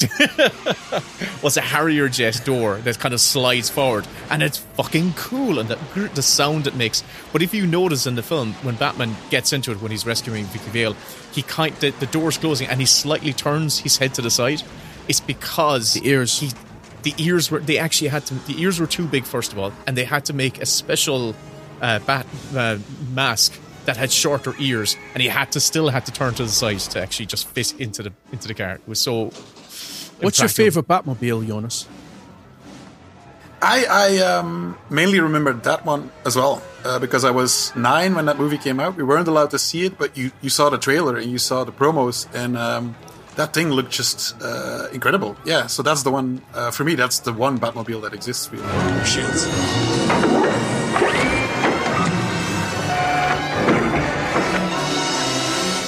[1.42, 5.68] was a Harrier jet door that kind of slides forward, and it's fucking cool, and
[5.68, 5.76] the
[6.14, 7.04] the sound it makes.
[7.32, 10.46] But if you notice in the film, when Batman gets into it when he's rescuing
[10.46, 10.96] Vicky Vale,
[11.32, 14.62] he kind the, the door's closing and he slightly turns his head to the side.
[15.08, 16.38] It's because The ears.
[16.38, 16.50] He,
[17.02, 19.72] the ears were they actually had to the ears were too big first of all,
[19.86, 21.34] and they had to make a special
[21.80, 22.76] uh, bat uh,
[23.14, 26.48] mask that had shorter ears, and he had to still had to turn to the
[26.48, 28.72] side to actually just fit into the into the car.
[28.72, 29.32] It was so.
[30.20, 31.88] What's your favorite Batmobile, Jonas?
[33.62, 38.24] I, I um, mainly remember that one as well uh, because I was nine when
[38.26, 38.96] that movie came out.
[38.96, 41.64] We weren't allowed to see it, but you, you saw the trailer and you saw
[41.64, 42.96] the promos, and um,
[43.40, 45.34] that thing looked just uh, incredible.
[45.46, 46.94] Yeah, so that's the one uh, for me.
[46.94, 48.52] That's the one Batmobile that exists.
[48.52, 48.64] Really.
[49.04, 49.46] Shields.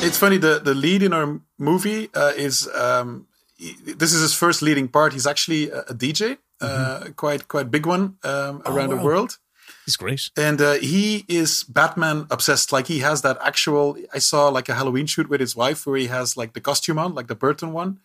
[0.06, 0.38] It's funny.
[0.38, 4.88] The the lead in our movie uh, is um, he- this is his first leading
[4.88, 5.12] part.
[5.12, 9.04] He's actually a, a DJ, uh, quite quite big one um, around the wow.
[9.04, 9.38] world.
[9.84, 10.30] He's great.
[10.36, 12.72] and uh, he is Batman obsessed.
[12.72, 13.96] Like he has that actual.
[14.14, 16.98] I saw like a Halloween shoot with his wife where he has like the costume
[16.98, 17.98] on, like the Burton one.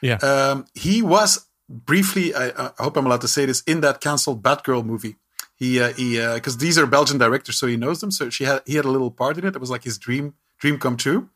[0.00, 0.16] Yeah.
[0.16, 2.34] Um, he was briefly.
[2.34, 5.16] I, I hope I'm allowed to say this in that cancelled Batgirl movie.
[5.56, 8.10] He uh, he because these are Belgian directors, so he knows them.
[8.10, 9.54] So she had he had a little part in it.
[9.56, 11.30] It was like his dream dream come true.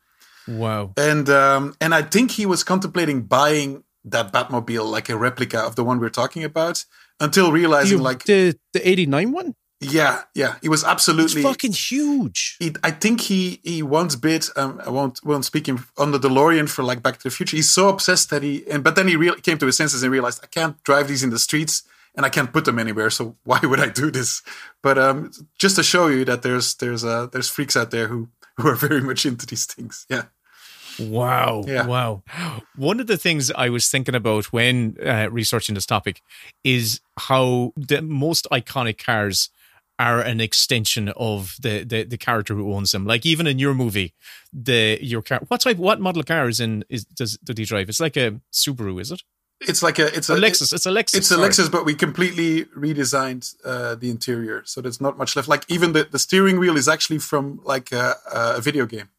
[0.47, 0.93] Wow.
[0.97, 5.75] And um, and I think he was contemplating buying that Batmobile, like a replica of
[5.75, 6.85] the one we're talking about,
[7.19, 9.55] until realizing You- like the the eighty nine one.
[9.81, 12.57] Yeah, yeah, he was It's absolutely fucking huge.
[12.59, 14.45] he, I think he he once bid.
[14.57, 17.55] Um, I won't won't speak him on the DeLorean for like Back to the Future.
[17.55, 20.11] He's so obsessed that he and but then he real, came to his senses and
[20.11, 21.83] realized I can't drive these in the streets
[22.15, 23.09] and I can't put them anywhere.
[23.09, 24.41] So why would I do this?
[24.81, 28.27] But um, just to show you that there's there's uh, there's freaks out there who
[28.57, 30.05] who are very much into these things.
[30.09, 30.23] Yeah.
[30.99, 31.63] Wow.
[31.65, 31.85] Yeah.
[31.85, 32.23] Wow.
[32.75, 36.21] One of the things I was thinking about when uh, researching this topic
[36.65, 39.49] is how the most iconic cars
[39.99, 43.05] are an extension of the, the, the character who owns them.
[43.05, 44.13] Like even in your movie,
[44.53, 47.65] the your car what type what model of car is in is does did he
[47.65, 47.89] drive?
[47.89, 49.21] It's like a Subaru, is it?
[49.61, 50.71] It's like a it's A a Lexus.
[50.73, 51.15] It's a Lexus.
[51.17, 51.49] It's a sorry.
[51.49, 55.49] Lexus, but we completely redesigned uh, the interior, so there's not much left.
[55.49, 59.09] Like even the, the steering wheel is actually from like a, a video game.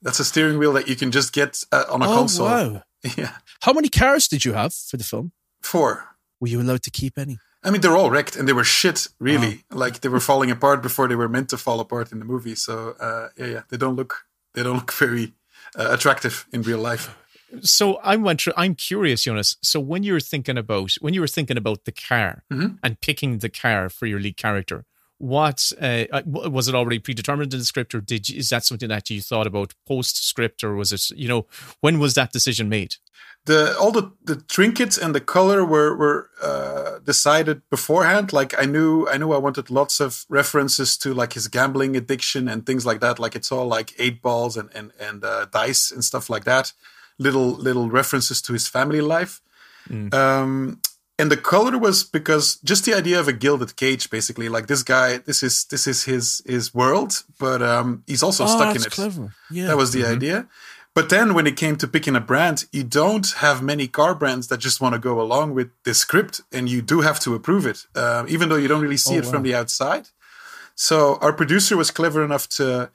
[0.00, 2.46] That's a steering wheel that you can just get uh, on a oh console.
[2.46, 2.82] wow!
[3.16, 3.32] Yeah,
[3.62, 5.32] How many cars did you have for the film?
[5.62, 6.14] four.
[6.40, 7.38] Were you allowed to keep any?
[7.64, 9.08] I mean, they're all wrecked and they were shit.
[9.20, 9.76] Really, Oh.
[9.78, 12.54] like they were falling apart before they were meant to fall apart in the movie.
[12.56, 14.12] So uh, yeah, yeah, they don't look
[14.54, 15.32] they don't look very
[15.78, 17.14] uh, attractive in real life.
[17.60, 19.56] So I'm I'm curious, Jonas.
[19.62, 22.78] So when you were thinking about when you were thinking about the car Mhm.
[22.82, 24.84] and picking the car for your lead character,
[25.22, 28.64] what uh, uh, was it already predetermined in the script, or did you, is that
[28.64, 31.46] something that you thought about post script, or was it you know
[31.80, 32.96] when was that decision made?
[33.44, 38.32] the all the, the trinkets and the color were were uh, decided beforehand.
[38.32, 42.48] Like I knew I knew I wanted lots of references to like his gambling addiction
[42.48, 43.18] and things like that.
[43.18, 46.72] Like it's all like eight balls and and and uh, dice and stuff like that.
[47.18, 49.40] Little little references to his family life.
[50.12, 50.80] Um,
[51.18, 54.82] and the color was because just the idea of a gilded cage, basically, like this
[54.82, 58.82] guy, this is this is his his world, but um, he's also Oh, stuck in
[58.82, 58.90] it.
[58.90, 59.34] clever.
[59.50, 59.66] Yeah.
[59.68, 60.12] that was the Mm-hmm.
[60.16, 60.48] idea.
[60.94, 64.48] But then when it came to picking a brand, you don't have many car brands
[64.48, 67.64] that just want to go along with this script, and you do have to approve
[67.66, 70.08] it, uh, even though you don't really see Oh, it from the outside.
[70.74, 72.90] So our producer was clever enough to.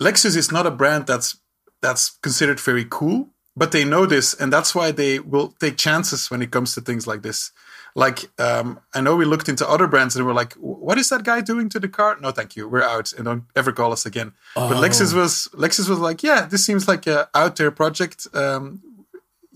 [0.00, 1.36] Lexus is not a brand that's
[1.82, 6.30] that's considered very cool, but they know this, and that's why they will take chances
[6.30, 7.52] when it comes to things like this.
[7.94, 11.24] Like um, I know we looked into other brands and we're like, "What is that
[11.24, 14.06] guy doing to the car?" No, thank you, we're out, and don't ever call us
[14.06, 14.32] again.
[14.54, 14.82] But Oh.
[14.84, 18.18] Lexus was Lexus was like, "Yeah, this seems like a out there project.
[18.34, 18.64] Um,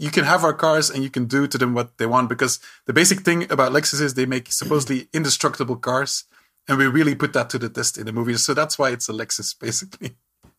[0.05, 2.59] you can have our cars and you can do to them what they want because
[2.87, 6.25] the basic thing about Lexus is they make supposedly indestructible cars."
[6.69, 8.37] And we really put that to the test in the movie.
[8.37, 10.11] So that's why it's a Lexus, basically.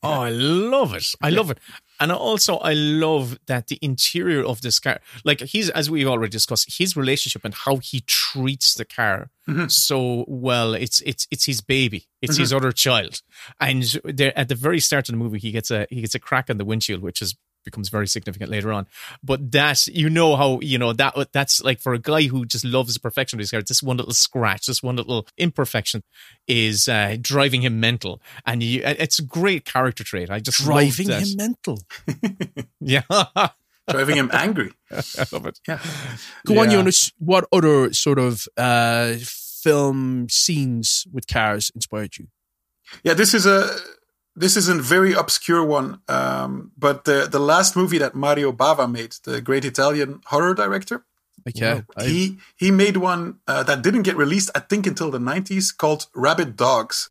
[0.03, 1.05] Oh, I love it.
[1.21, 1.59] I love it.
[1.99, 6.31] And also, I love that the interior of this car, like he's, as we've already
[6.31, 9.71] discussed, his relationship and how he treats the car Mhm.
[9.71, 10.73] so well.
[10.73, 12.07] It's it's it's his baby.
[12.21, 12.55] It's his Mhm.
[12.57, 13.21] other child.
[13.59, 16.19] And there, at the very start of the movie, he gets a he gets a
[16.19, 18.88] crack on the windshield, which is becomes very significant later on.
[19.23, 22.65] But that you know how you know that that's like for a guy who just
[22.65, 23.62] loves the perfection of his car.
[23.62, 26.04] This one little scratch, this one little imperfection,
[26.47, 30.30] is uh, driving him mental, and you, it's a great character trait.
[30.30, 31.80] I just Driving him mental.
[32.80, 33.02] Yeah,
[33.89, 34.71] Driving him angry.
[34.91, 35.60] I love it.
[35.67, 35.80] Yeah.
[36.45, 36.78] Go on, Yeah.
[36.78, 37.12] Jonas.
[37.17, 42.28] What other sort of uh, film scenes with cars inspired you?
[43.04, 43.76] Yeah, this is a
[44.35, 45.99] this is a very obscure one.
[46.07, 51.05] Um, but the the last movie that Mario Bava made, the great Italian horror director,
[51.47, 51.83] Okay.
[51.97, 55.75] I- he he made one uh, that didn't get released, I think, until the '90s,
[55.75, 57.09] called Rabid Dogs.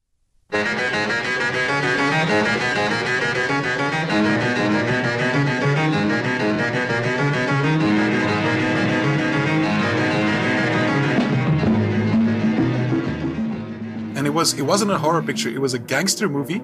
[14.16, 16.62] and it was it wasn't a horror picture it was a gangster movie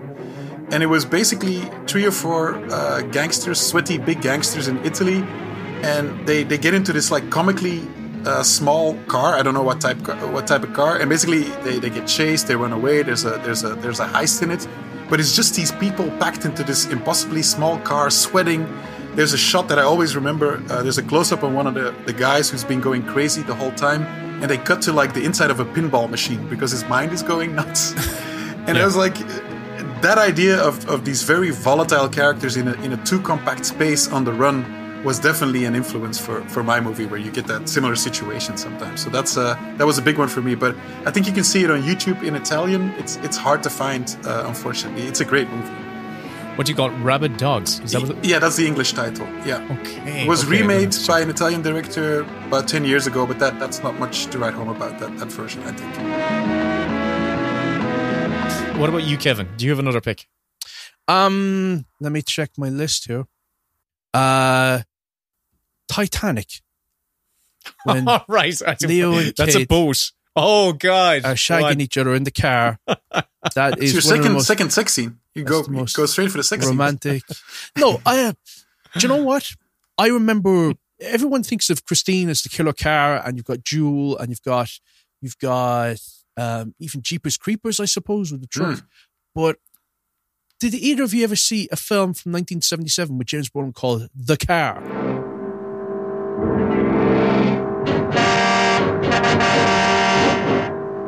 [0.70, 5.24] and it was basically three or four uh, gangsters sweaty big gangsters in italy.
[5.82, 7.82] And they they get into this like comically
[8.26, 9.34] uh, small car.
[9.34, 9.98] I don't know what type
[10.32, 10.98] what type of car.
[10.98, 13.02] And basically they, they get chased they run away.
[13.02, 14.66] There's a there's a there's a heist in it.
[15.08, 18.68] But it's just these people packed into this impossibly small car sweating.
[19.14, 20.62] There's a shot that i always remember.
[20.68, 23.54] Uh, there's a close-up on one of the, the guys who's been going crazy the
[23.54, 24.02] whole time.
[24.42, 27.22] And they cut to like the inside of a pinball machine because his mind is
[27.22, 27.94] going nuts.
[28.68, 29.16] And I was like
[30.02, 34.08] that idea of, of these very volatile characters in a, in a too compact space
[34.10, 34.64] on the run
[35.04, 39.02] was definitely an influence for, for my movie where you get that similar situation sometimes
[39.04, 40.74] so that's uh, that was a big one for me but
[41.06, 44.04] I think you can see it on YouTube in Italian it's it's hard to find
[44.24, 45.70] uh, unfortunately it's a great movie
[46.56, 46.90] What do you call?
[46.90, 47.78] Rabid Dogs?
[47.84, 48.24] Is that what?
[48.24, 50.22] yeah that's the English title yeah Okay.
[50.24, 53.80] it was okay, remade by an Italian director about 10 years ago but that that's
[53.84, 56.47] not much to write home about that, that version I think
[58.78, 59.48] What about you, Kevin?
[59.56, 60.28] Do you have another pick?
[61.08, 63.26] Um, let me check my list here.
[64.14, 64.82] Uh,
[65.88, 66.46] Titanic.
[67.84, 68.62] When right.
[68.66, 70.12] I- Leo and That's a boat.
[70.36, 71.24] Oh, God.
[71.24, 72.78] are shagging each other in the car.
[73.54, 76.06] That is your one of the second most second sex scene you go you go
[76.06, 77.22] straight for the sex scene romantic.
[77.78, 78.24] no, I.
[78.24, 78.32] Uh,
[78.94, 79.52] do you know what?
[79.96, 84.28] I remember everyone thinks of Christine as the killer car, and you've got Duel, and
[84.28, 84.70] you've got
[85.22, 85.98] you've got
[86.38, 88.84] um, even Jeepers Creepers, I suppose, with the truck.
[89.34, 89.58] But
[90.60, 94.36] did either of you ever see a film from 1977 with James Brolin called The
[94.36, 94.82] Car?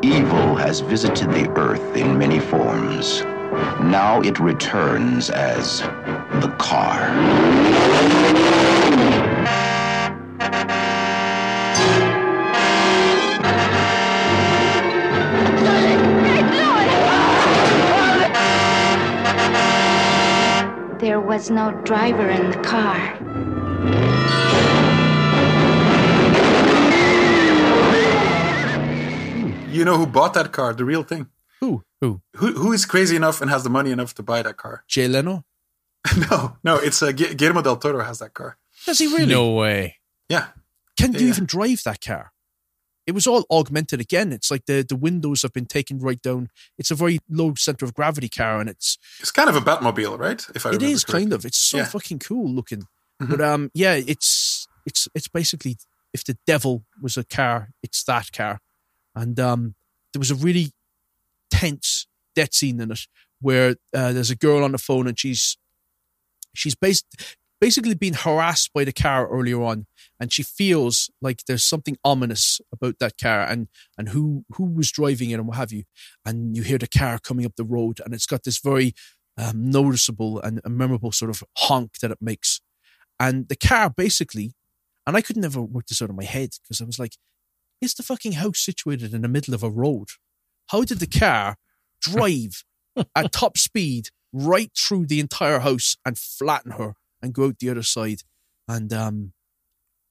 [0.03, 3.21] Evil has visited the earth in many forms.
[3.83, 5.81] Now it returns as
[6.41, 7.11] the car.
[21.01, 23.17] There was no driver in the car.
[29.71, 30.75] You know who bought that car?
[30.75, 31.29] The real thing.
[31.61, 31.85] Who?
[32.01, 32.21] Who?
[32.37, 32.53] Who?
[32.55, 34.83] Who is crazy enough and has the money enough to buy that car?
[34.89, 35.45] Jay Leno?
[36.31, 36.77] no, no.
[36.77, 38.57] It's uh, Gu- Guillermo del Toro has that car.
[38.85, 39.27] Does he really?
[39.33, 39.97] No way.
[40.29, 40.49] Yeah.
[40.99, 41.29] Can you Yeah.
[41.29, 42.33] even drive that car?
[43.11, 44.33] It was all augmented again.
[44.33, 46.49] It's like the, the windows have been taken right down.
[46.79, 50.17] It's a very low center of gravity car, and it's It's kind of a Batmobile,
[50.17, 50.47] right?
[50.55, 51.45] If I it is kind of.
[51.45, 51.87] It's so Yeah.
[51.87, 52.87] fucking cool looking.
[53.21, 53.31] Mhm.
[53.31, 55.77] But um, yeah, it's it's it's basically
[56.15, 58.61] if the devil was a car, it's that car,
[59.17, 59.75] and um,
[60.13, 60.71] there was a really
[61.51, 62.07] tense
[62.37, 63.09] death scene in it
[63.41, 65.59] where uh, there's a girl on the phone and she's
[66.55, 67.07] she's based
[67.61, 69.87] basically being harassed by the car earlier on,
[70.19, 74.91] and she feels like there's something ominous about that car and and who who was
[74.91, 75.85] driving it and what have you.
[76.25, 78.95] And you hear the car coming up the road, and it's got this very
[79.37, 82.61] um, noticeable and memorable sort of honk that it makes.
[83.19, 84.53] And the car basically,
[85.07, 87.17] and I could never work this out in my head because I was like,
[87.81, 90.09] is the fucking house situated in the middle of a road?
[90.69, 91.57] How did the car
[92.01, 92.65] drive
[93.17, 97.71] at top speed right through the entire house and flatten her and go out the
[97.71, 98.23] other side?
[98.69, 99.33] And um,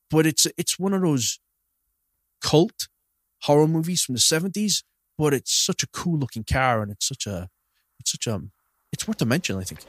[0.10, 1.40] but it's it's one of those
[2.42, 2.88] cult
[3.44, 4.84] horror movies from the seventies.
[5.18, 7.50] But it's such a cool looking car, and it's such a
[8.00, 8.42] it's such a
[8.92, 9.82] it's worth a mention, I think.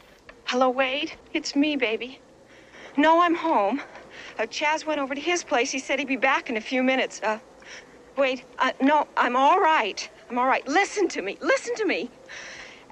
[0.45, 1.13] Hello, Wade.
[1.33, 2.21] It's me, baby.
[2.97, 3.81] No, I'm home.
[4.39, 5.71] Uh, Chaz went over to his place.
[5.71, 7.21] He said he'd be back in a few minutes.
[7.23, 7.39] Uh,
[8.17, 10.09] Wade, uh, no, I'm all right.
[10.29, 10.67] I'm all right.
[10.67, 11.39] Listen to me.
[11.41, 12.11] Listen to me.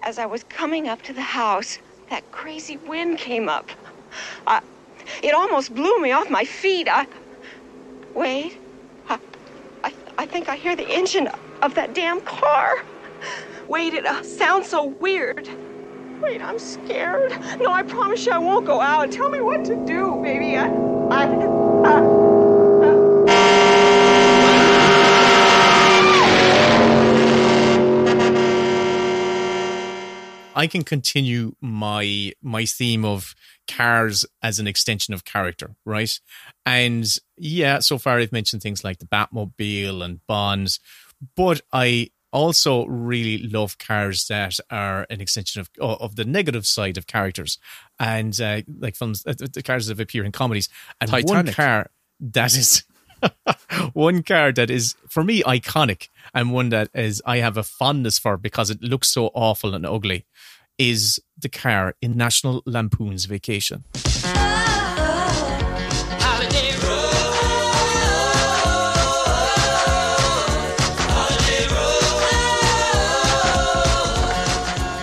[0.03, 1.79] As I was coming up to the house,
[2.11, 3.69] that crazy wind came up.
[4.47, 4.61] I,
[5.23, 6.89] it almost blew me off my feet.
[6.89, 7.07] I,
[8.15, 8.57] Wade,
[9.09, 9.19] I,
[9.85, 11.29] I, I think I hear the engine
[11.63, 12.85] of that damn car.
[13.69, 15.49] Wade, it uh, sounds so weird.
[16.21, 17.33] Wait, I'm scared.
[17.61, 19.13] No, I promise you I won't go out.
[19.13, 20.57] Tell me what to do, baby.
[20.57, 22.19] I, I,
[30.57, 33.37] I can continue my my theme of
[33.69, 36.19] cars as an extension of character, right?
[36.67, 37.07] And
[37.37, 40.81] yeah, so far I've mentioned things like the Batmobile and Bonds,
[41.37, 46.99] but I also really love cars that are an extension of of the negative side
[46.99, 47.59] of characters,
[47.99, 50.69] and uh, like films, uh, the cars that appear in comedies.
[51.01, 51.47] And Titanic.
[51.47, 51.91] one car
[52.21, 52.85] that is
[53.93, 58.19] one car that is for me iconic and one that is I have a fondness
[58.19, 60.25] for because it looks so awful and ugly
[60.79, 63.85] is the car in National Lampoon's Vacation.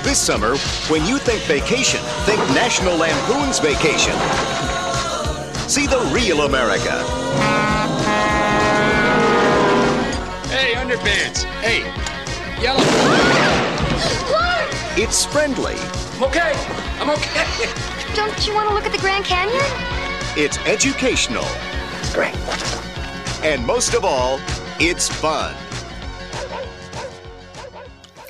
[0.04, 0.56] This summer,
[0.88, 4.16] when you think vacation, think National Lampoon's Vacation.
[5.68, 7.04] See the real America.
[10.48, 11.44] Hey, underpants.
[11.62, 11.82] Hey,
[12.62, 13.55] yellow.
[14.98, 15.76] It's friendly.
[16.16, 16.54] I'm okay.
[17.02, 18.16] I'm okay.
[18.16, 19.60] Don't you want to look at the Grand Canyon?
[20.38, 21.44] It's educational.
[22.14, 22.34] Great.
[23.44, 24.40] And most of all,
[24.80, 25.54] it's fun.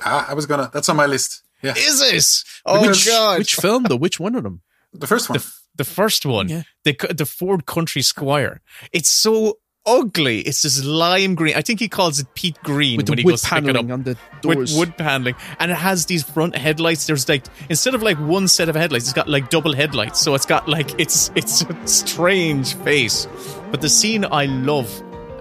[0.03, 0.71] Ah, I was gonna.
[0.73, 1.43] That's on my list.
[1.61, 1.75] Yeah.
[1.77, 2.43] Is it?
[2.65, 3.37] Oh which, god!
[3.37, 3.95] Which film though?
[3.95, 4.63] Which one of them?
[4.91, 5.37] The first one.
[5.37, 6.47] The, the first one,
[6.83, 8.61] the the Ford Country Squire.
[8.91, 10.39] It's so ugly.
[10.39, 11.55] It's this lime green.
[11.55, 13.57] I think he calls it Pete Green With the when he wood goes to pick
[13.57, 13.93] it paneling up.
[13.93, 14.57] on the doors.
[14.57, 17.07] With wood paneling, and it has these front headlights.
[17.07, 20.19] There's like instead of like one set of headlights, it's got like double headlights.
[20.19, 23.27] So it's got like it's it's a strange face.
[23.71, 24.89] But the scene I love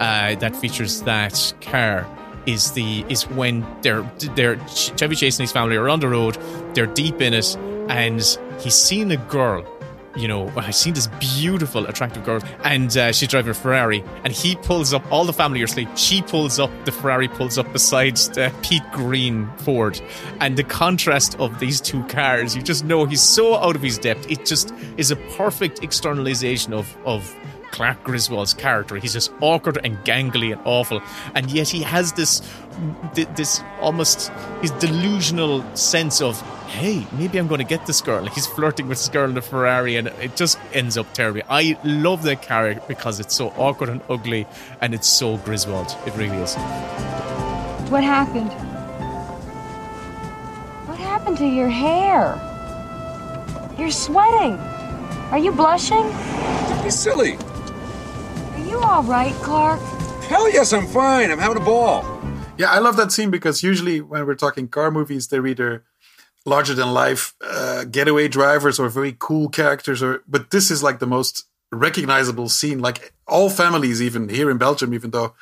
[0.00, 2.06] uh, that features that car
[2.46, 4.02] is the is when they're
[4.34, 6.36] they're Chevy Chase and his family are on the road.
[6.74, 7.56] They're deep in it,
[7.88, 8.20] and
[8.60, 9.64] he's seen a girl
[10.16, 14.32] you know, I've seen this beautiful, attractive girl, and uh, she's driving a Ferrari, and
[14.32, 15.04] he pulls up.
[15.10, 15.88] All the family are asleep.
[15.96, 16.70] She pulls up.
[16.84, 20.00] The Ferrari pulls up beside the Pete Green Ford,
[20.40, 23.98] and the contrast of these two cars, you just know he's so out of his
[23.98, 24.30] depth.
[24.30, 27.34] It just is a perfect externalization of of.
[27.74, 28.94] Clark Griswold's character.
[28.98, 31.02] He's just awkward and gangly and awful,
[31.34, 32.40] and yet he has this,
[33.34, 34.30] this almost
[34.62, 38.22] his delusional sense of, hey, maybe I'm going to get this girl.
[38.22, 41.42] Like he's flirting with this girl in the Ferrari, and it just ends up terribly.
[41.48, 44.46] I love that character because it's so awkward and ugly,
[44.80, 45.96] and it's so Griswold.
[46.06, 46.54] It really is.
[47.90, 48.52] What happened?
[50.88, 52.38] What happened to your hair?
[53.76, 54.52] You're sweating.
[55.32, 56.08] Are you blushing?
[56.68, 57.36] Don't be silly.
[58.74, 59.78] Are you all right, Clark?
[60.24, 61.30] Hell yes, I'm fine.
[61.30, 62.04] I'm having a ball.
[62.58, 65.84] Yeah, I love that scene because usually when we're talking car movies, they're either
[66.44, 70.98] larger than life uh, getaway drivers or very cool characters, or but this is like
[70.98, 72.80] the most recognizable scene.
[72.80, 75.34] Like all families, even here in Belgium, even though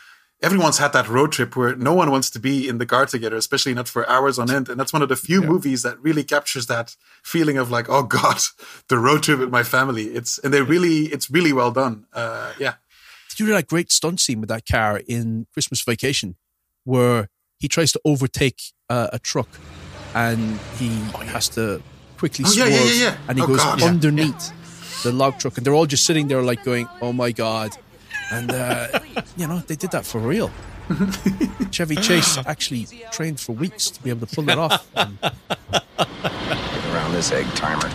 [0.43, 3.37] everyone's had that road trip where no one wants to be in the car together,
[3.37, 4.69] especially not for hours on end.
[4.69, 8.03] And that's one of the few movies that really captures that feeling of like, oh
[8.19, 8.43] god,
[8.89, 10.09] the road trip with my family.
[10.09, 12.05] It's and they really, it's really well done.
[12.13, 12.75] Uh, yeah.
[13.33, 16.37] Did you do that great stunt scene with that car in Christmas Vacation,
[16.85, 17.29] where
[17.59, 18.61] he tries to overtake
[18.91, 19.49] uh, a truck,
[20.15, 20.89] and he
[21.27, 21.83] has to
[22.19, 23.17] quickly Oh, swerve, yeah, yeah, yeah.
[23.29, 26.29] and he Oh, goes God, yeah, underneath the log truck, and they're all just sitting
[26.29, 27.71] there like going, "Oh my god!"
[28.31, 29.01] And uh,
[29.39, 30.51] you know they did that for real.
[31.71, 34.87] Chevy Chase actually trained for weeks to be able to pull it off.
[34.95, 37.89] And Get around this egg timer.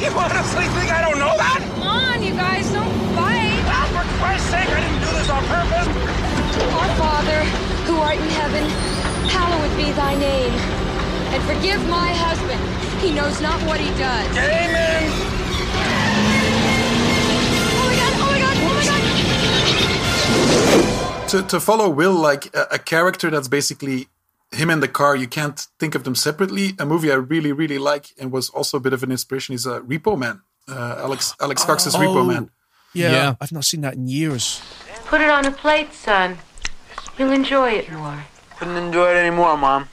[0.00, 1.60] You honestly think I don't know that?
[1.60, 3.52] Come on, you guys, don't fight.
[3.68, 5.86] Ah, for Christ's sake, I didn't do this on purpose.
[6.72, 7.44] Our Father,
[7.86, 8.64] who art in heaven,
[9.28, 10.50] hallowed be thy name.
[11.30, 12.58] And forgive my husband.
[13.02, 14.26] He knows not what he does.
[14.34, 15.10] Amen.
[17.76, 18.84] Oh my god, oh my god, oh my
[21.20, 21.28] god.
[21.28, 24.08] to, to follow Will, like a, a character that's basically
[24.52, 26.74] him and the car, you can't think of them separately.
[26.78, 29.66] A movie I really, really like and was also a bit of an inspiration is
[29.66, 30.42] uh, Repo Man.
[30.68, 32.50] Uh, Alex Alex Cox's Repo Oh, Man.
[32.92, 33.34] Yeah, Yeah.
[33.40, 34.60] I've not seen that in years.
[35.06, 36.38] Put it on a plate, son.
[37.18, 38.24] You'll enjoy it more.
[38.58, 39.88] Couldn't enjoy it anymore, Mom.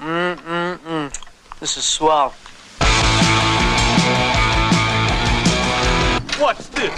[0.00, 1.10] Mm-mm-mm.
[1.60, 2.34] This is swell.
[6.38, 6.94] What's this?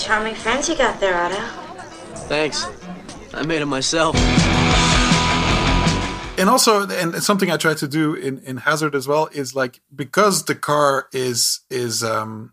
[0.00, 1.40] Charming friends you got there, Otto.
[2.28, 2.66] Thanks.
[3.34, 4.16] I made it myself.
[6.38, 9.54] and also and it's something i try to do in in H4Z4RD as well is
[9.54, 12.52] like because the car is is um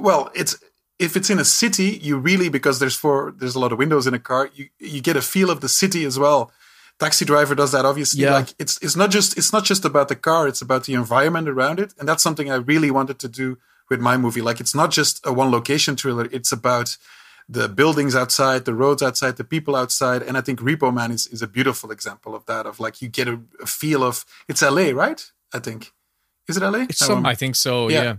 [0.00, 0.54] well it's
[0.98, 4.06] if it's in a city you really because there's four there's a lot of windows
[4.06, 6.50] in a car you you get a feel of the city as well
[6.98, 8.34] taxi driver does that obviously Yeah.
[8.34, 11.48] like it's it's not just it's not just about the car it's about the environment
[11.48, 13.58] around it and that's something i really wanted to do
[13.90, 16.96] with my movie like it's not just a one location thriller it's about
[17.48, 20.20] the buildings outside, the roads outside, the people outside.
[20.20, 23.06] And I think Repo Man is, is a beautiful example of that, of like you
[23.08, 25.24] get a, a feel of it's LA, right?
[25.54, 25.92] I think.
[26.48, 26.80] Is it LA?
[26.90, 27.86] It's No, some- I think so.
[27.88, 28.02] Yeah.
[28.02, 28.14] Yeah.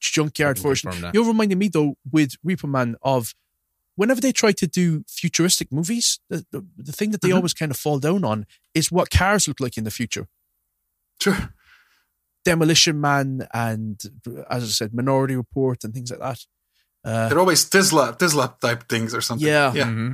[0.00, 0.90] junkyard I version.
[1.14, 3.34] You're reminding me though with Repo Man of
[3.96, 7.36] whenever they try to do futuristic movies, the, the, the thing that they Mhm.
[7.36, 10.28] always kind of fall down on is what cars look like in the future.
[11.20, 11.52] Sure.
[12.44, 14.00] Demolition Man and
[14.48, 16.40] as I said, Minority Report and things like that.
[17.04, 19.46] Uh, They're always Tesla, Tesla type things or something.
[19.46, 19.72] Yeah.
[19.74, 19.84] Yeah.
[19.86, 20.12] Mm-hmm.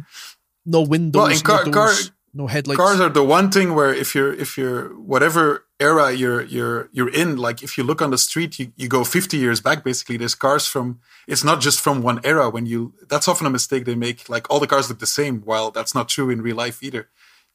[0.64, 2.78] no windows, Well, in car, no car, doors, no headlights.
[2.78, 7.12] cars are the one thing where if you're if you're whatever era you're you're you're
[7.12, 9.84] in, like if you look on the street, you, you go 50 years back.
[9.84, 11.00] Basically, there's cars from.
[11.28, 12.48] It's not just from one era.
[12.48, 14.28] When you that's often a mistake they make.
[14.28, 17.08] Like all the cars look the same, while that's not true in real life either.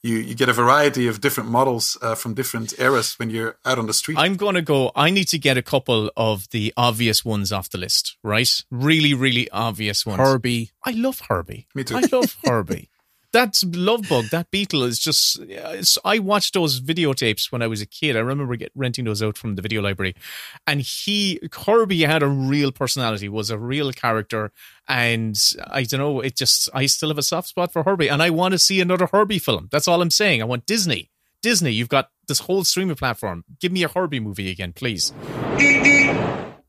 [0.04, 3.80] You you get a variety of different models uh, from different eras when you're out
[3.80, 4.18] on the street.
[4.20, 4.92] I'm going to go.
[4.96, 8.64] I need to get a couple of the obvious ones off the list, right?
[8.70, 10.20] Really, really obvious ones.
[10.20, 10.70] Herbie.
[10.86, 11.68] I love Herbie.
[11.74, 11.98] Me too.
[11.98, 12.90] I love Herbie.
[13.38, 15.40] That love bug, that beetle is just.
[16.04, 18.16] I watched those videotapes when I was a kid.
[18.18, 20.16] I remember get, renting those out from the video library,
[20.66, 24.52] and he Herbie had a real personality, was a real character,
[24.88, 26.20] and I don't know.
[26.20, 28.82] It just I still have a soft spot for Herbie, and I want to see
[28.82, 29.70] another Herbie film.
[29.72, 30.42] That's all I'm saying.
[30.42, 31.12] I want Disney.
[31.44, 33.44] Disney, you've got this whole streaming platform.
[33.60, 35.14] Give me a Herbie movie again, please.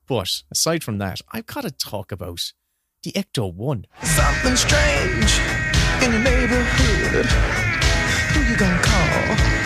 [0.06, 2.52] But aside from that, I've got to talk about
[3.04, 3.86] the Ecto One.
[4.02, 5.40] Something strange
[6.02, 7.26] in your neighborhood.
[7.26, 9.58] Who you gonna call?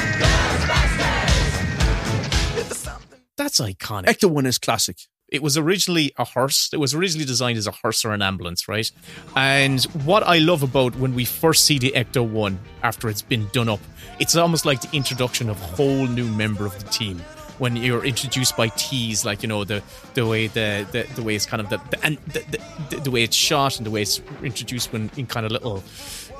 [3.37, 4.05] That's iconic.
[4.05, 4.99] Ecto One is classic.
[5.29, 6.69] It was originally a hearse.
[6.73, 8.91] It was originally designed as a hearse or an ambulance, right?
[9.35, 13.49] And what I love about when we first see the Ecto One after it's been
[13.53, 13.81] done up,
[14.21, 17.19] it's almost like the introduction of a whole new member of the team.
[17.59, 19.83] When you're introduced by teas, like you know the
[20.15, 22.59] the way the the, the way it's kind of the, the and the,
[22.91, 25.83] the, the way it's shot and the way it's introduced when in kind of little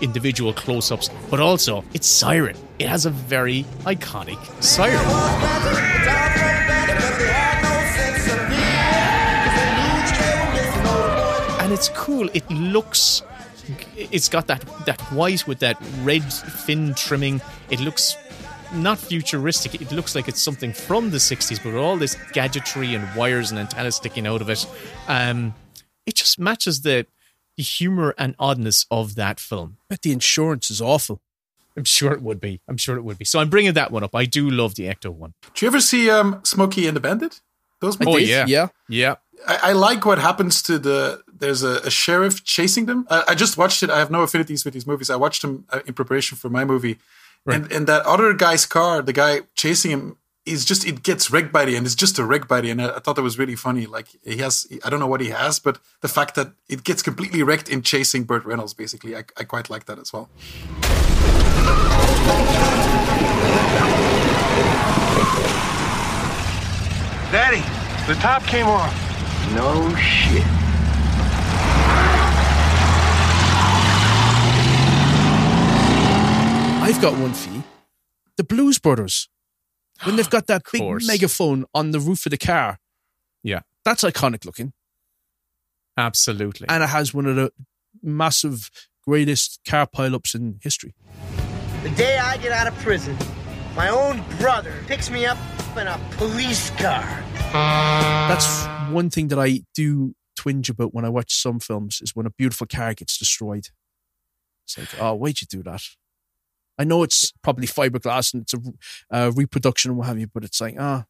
[0.03, 2.57] individual close-ups, but also it's siren.
[2.79, 4.99] It has a very iconic siren.
[11.73, 12.29] and it's cool.
[12.35, 13.23] It looks,
[13.97, 17.41] it's got that that white with that red fin trimming.
[17.71, 18.17] It looks
[18.75, 19.81] not futuristic.
[19.81, 23.59] It looks like it's something from the '60s, but all this gadgetry and wires and
[23.59, 24.67] antennas sticking out of it,
[25.09, 25.55] um,
[26.05, 27.07] it just matches the
[27.57, 29.77] the humor and oddness of that film.
[29.89, 31.21] But the insurance is awful.
[31.77, 32.61] I'm sure it would be.
[32.69, 33.25] I'm sure it would be.
[33.25, 34.15] So I'm bringing that one up.
[34.15, 35.33] I do love the Ecto one.
[35.55, 37.41] Do you ever see um, Smokey and the Bandit?
[37.81, 38.29] Those Oh movies?
[38.29, 38.69] yeah, Yeah.
[38.89, 39.15] yeah.
[39.49, 41.23] I, I like what happens to the.
[41.33, 43.07] There's a, a sheriff chasing them.
[43.11, 43.91] I, I just watched it.
[43.91, 45.11] I have no affinities with these movies.
[45.11, 46.99] I watched them uh, in preparation for my movie,
[47.47, 51.53] and and that other guy's car, the guy chasing him, is just it gets wrecked
[51.53, 51.87] by the end.
[51.87, 52.83] It's just a wreck by the end.
[52.83, 53.87] I, I thought that was really funny.
[53.87, 57.03] Like he has, I don't know what he has, but the fact that it gets
[57.03, 60.29] completely wrecked in chasing Burt Reynolds, basically, I, I quite like that as well.
[67.31, 67.63] Daddy,
[68.13, 68.93] the top came off.
[69.55, 70.45] No shit.
[76.83, 77.63] I've got one for you.
[78.37, 79.29] The Blues Brothers.
[80.05, 81.07] When they've got that big course.
[81.07, 82.79] megaphone on the roof of the car.
[83.43, 83.61] Yeah.
[83.85, 84.73] That's iconic looking.
[85.97, 86.67] Absolutely.
[86.71, 87.53] and it has one of the
[88.03, 88.71] massive,
[89.07, 90.95] greatest car pileups in history.
[91.83, 93.17] The day I get out of prison,
[93.77, 95.37] my own brother picks me up
[95.77, 97.05] in a police car.
[97.53, 102.25] That's one thing that I do twinge about when I watch some films is when
[102.27, 103.67] a beautiful car gets destroyed.
[104.65, 105.83] It's like, oh, why'd you do that?
[106.79, 108.59] I know it's probably fiberglass and it's a
[109.11, 111.05] uh, reproduction and what have you, but it's like, ah,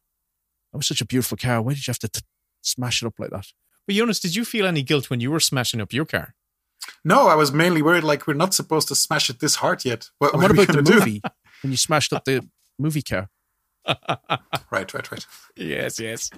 [0.71, 1.61] that was such a beautiful car.
[1.61, 2.21] Why did you have to t-
[2.61, 3.47] smash it up like that?
[3.85, 6.35] But Jonas, did you feel any guilt when you were smashing up your car?
[7.05, 10.09] No, I was mainly worried like we're not supposed to smash it this hard yet.
[10.19, 11.21] What, And what what are we about the movie
[11.63, 12.47] when you smashed up the
[12.77, 13.29] movie car?
[13.85, 15.25] Right, right, right.
[15.55, 16.29] Yes, yes.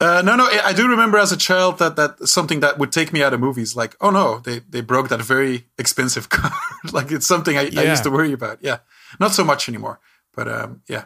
[0.00, 2.90] Uh, no, no, I I do remember as a child that that something that would
[2.90, 3.76] take me out of movies.
[3.76, 6.50] Like, oh no, they they broke that very expensive car.
[6.92, 8.58] like it's something I, I used to worry about.
[8.60, 8.78] Yeah,
[9.20, 10.00] not so much anymore.
[10.34, 11.04] But um, yeah,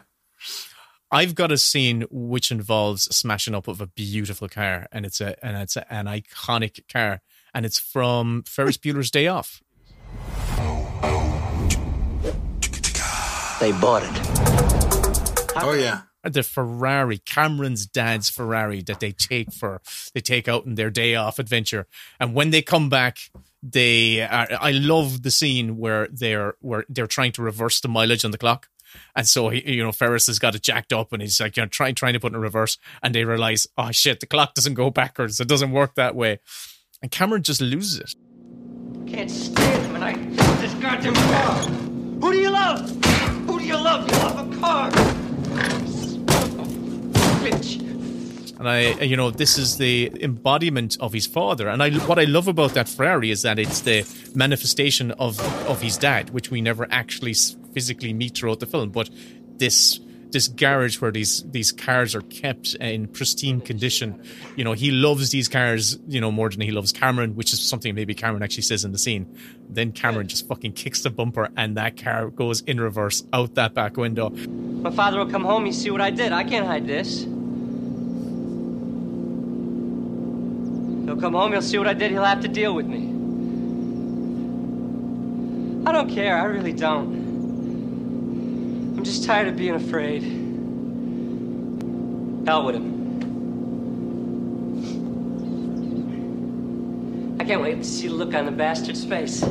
[1.11, 5.43] I've got a scene which involves smashing up of a beautiful car, and it's a
[5.45, 7.21] and it's a, an iconic car,
[7.53, 9.61] and it's from Ferris Bueller's Day Off.
[13.59, 14.11] They bought it.
[15.57, 19.81] oh yeah, The Ferrari, Cameron's dad's Ferrari that they take for
[20.13, 21.87] they take out in their day off adventure,
[22.19, 23.31] and when they come back,
[23.63, 28.25] they are, I love the scene where they're where they're trying to reverse the mileage
[28.25, 28.67] on the clock.
[29.15, 31.63] And so he, you know, Ferris has got it jacked up, and he's like, you
[31.63, 34.55] know, trying trying to put it in reverse, and they realize, oh shit, the clock
[34.55, 35.39] doesn't go backwards.
[35.39, 36.39] It doesn't work that way,
[37.01, 38.15] and Cameron just loses it.
[39.07, 41.61] Can't stand him, and I hate this goddamn car.
[42.21, 42.89] Who do you love?
[43.47, 44.09] Who do you love?
[44.11, 44.91] You love a car.
[48.59, 51.69] And I, you know, this is the embodiment of his father.
[51.69, 55.81] And I, what I love about that Ferrari is that it's the manifestation of of
[55.81, 57.33] his dad, which we never actually
[57.73, 58.89] physically meet throughout the film.
[58.89, 59.09] But
[59.57, 59.99] this
[60.31, 64.21] this garage where these these cars are kept in pristine condition,
[64.55, 67.61] you know, he loves these cars, you know, more than he loves Cameron, which is
[67.61, 69.25] something maybe Cameron actually says in the scene.
[69.69, 73.73] Then Cameron just fucking kicks the bumper, and that car goes in reverse out that
[73.73, 74.29] back window.
[74.29, 76.31] My father will come home, you see what I did.
[76.31, 77.23] I can't hide this.
[81.05, 83.15] He'll come home, he'll see what I did, he'll have to deal with me.
[85.87, 87.28] I don't care, I really don't.
[88.99, 90.23] I'm just tired of being afraid.
[92.45, 92.99] Hell with him.
[97.39, 99.41] I can't wait to see the look on the bastard's face.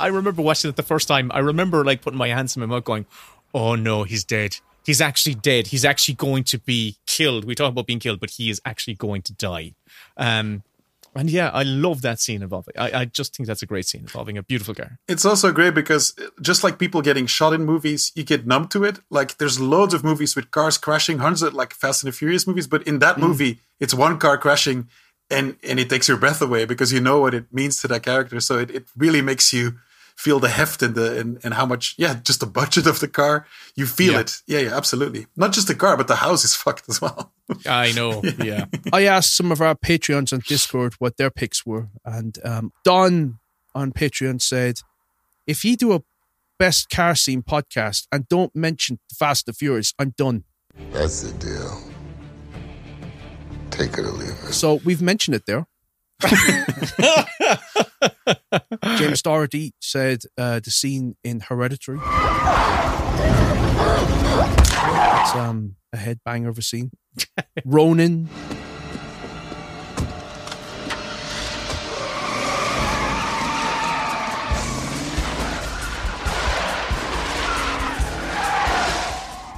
[0.00, 1.30] I remember watching it the first time.
[1.32, 3.06] I remember like putting my hands in my mouth going,
[3.54, 4.56] oh no, he's dead.
[4.84, 5.68] He's actually dead.
[5.68, 7.44] He's actually going to be killed.
[7.44, 9.74] We talk about being killed, but he is actually going to die.
[10.18, 10.62] Um,
[11.14, 12.74] and yeah, I love that scene involving.
[12.78, 14.98] I, I just think that's a great scene involving a beautiful car.
[15.08, 18.84] it's also great because just like people getting shot in movies, you get numb to
[18.84, 19.00] it.
[19.10, 22.46] Like there's loads of movies with cars crashing, hundreds of like Fast and the Furious
[22.46, 23.20] movies, but in that Mm.
[23.20, 24.88] movie, it's one car crashing,
[25.30, 28.02] and and it takes your breath away because you know what it means to that
[28.02, 28.38] character.
[28.40, 29.78] So it, it really makes you
[30.18, 33.06] feel the heft and the and, and how much yeah just the budget of the
[33.08, 33.46] car
[33.76, 34.20] you feel Yeah.
[34.20, 37.32] it yeah yeah absolutely not just the car but the house is fucked as well
[37.66, 38.22] I know.
[38.44, 38.66] Yeah.
[38.92, 43.38] I asked some of our Patreons on Discord what their picks were, and um, Don
[43.74, 44.80] on Patreon said,
[45.46, 46.02] "If you do a
[46.58, 50.44] best car scene podcast and don't mention the Fast and Furious, I'm done."
[50.92, 51.80] That's the deal.
[53.70, 54.52] Take it or leave it.
[54.52, 55.66] So we've mentioned it there.
[58.96, 61.98] James Doherty said uh, the scene in Hereditary.
[65.20, 66.90] It's um, a headbanger of a scene.
[67.64, 68.28] Ronin.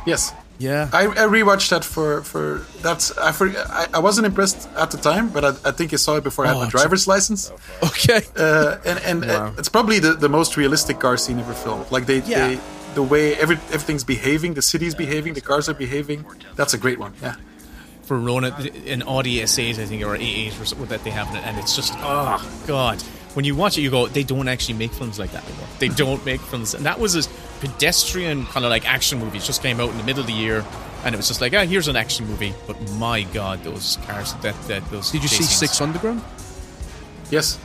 [0.06, 2.44] yes yeah I, I rewatched that for for
[2.86, 3.46] that's I for
[3.80, 6.44] I, I wasn't impressed at the time but I, I think I saw it before
[6.44, 7.50] I had Oh, my driver's license
[7.90, 8.20] Okay.
[8.36, 9.46] uh, and and Wow.
[9.46, 11.86] uh, it's probably the, the most realistic car scene ever filmed.
[11.90, 12.48] Like they, Yeah.
[12.48, 12.60] they
[12.94, 16.24] the way every everything's behaving, the city's behaving, the cars are behaving.
[16.56, 17.12] That's a great one.
[17.22, 17.34] Yeah.
[18.08, 18.52] For Ronin,
[18.92, 21.76] in Audi S8, I think, or A8 or something that they have it, and it's
[21.76, 23.00] just, oh, God.
[23.36, 25.68] When you watch it, you go, they don't actually make films like that anymore.
[25.78, 26.74] They don't make films.
[26.74, 27.22] And that was a
[27.60, 30.64] pedestrian kind of like action movies just came out in the middle of the year,
[31.04, 32.54] and it was just like, ah, here's an action movie.
[32.66, 35.10] But my God, those cars, that, that those.
[35.10, 35.56] Did you see scenes.
[35.56, 36.22] Six Underground?
[37.30, 37.58] Yes.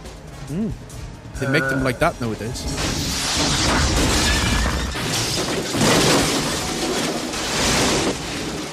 [0.48, 0.72] Mm.
[1.39, 2.64] They make them like that nowadays.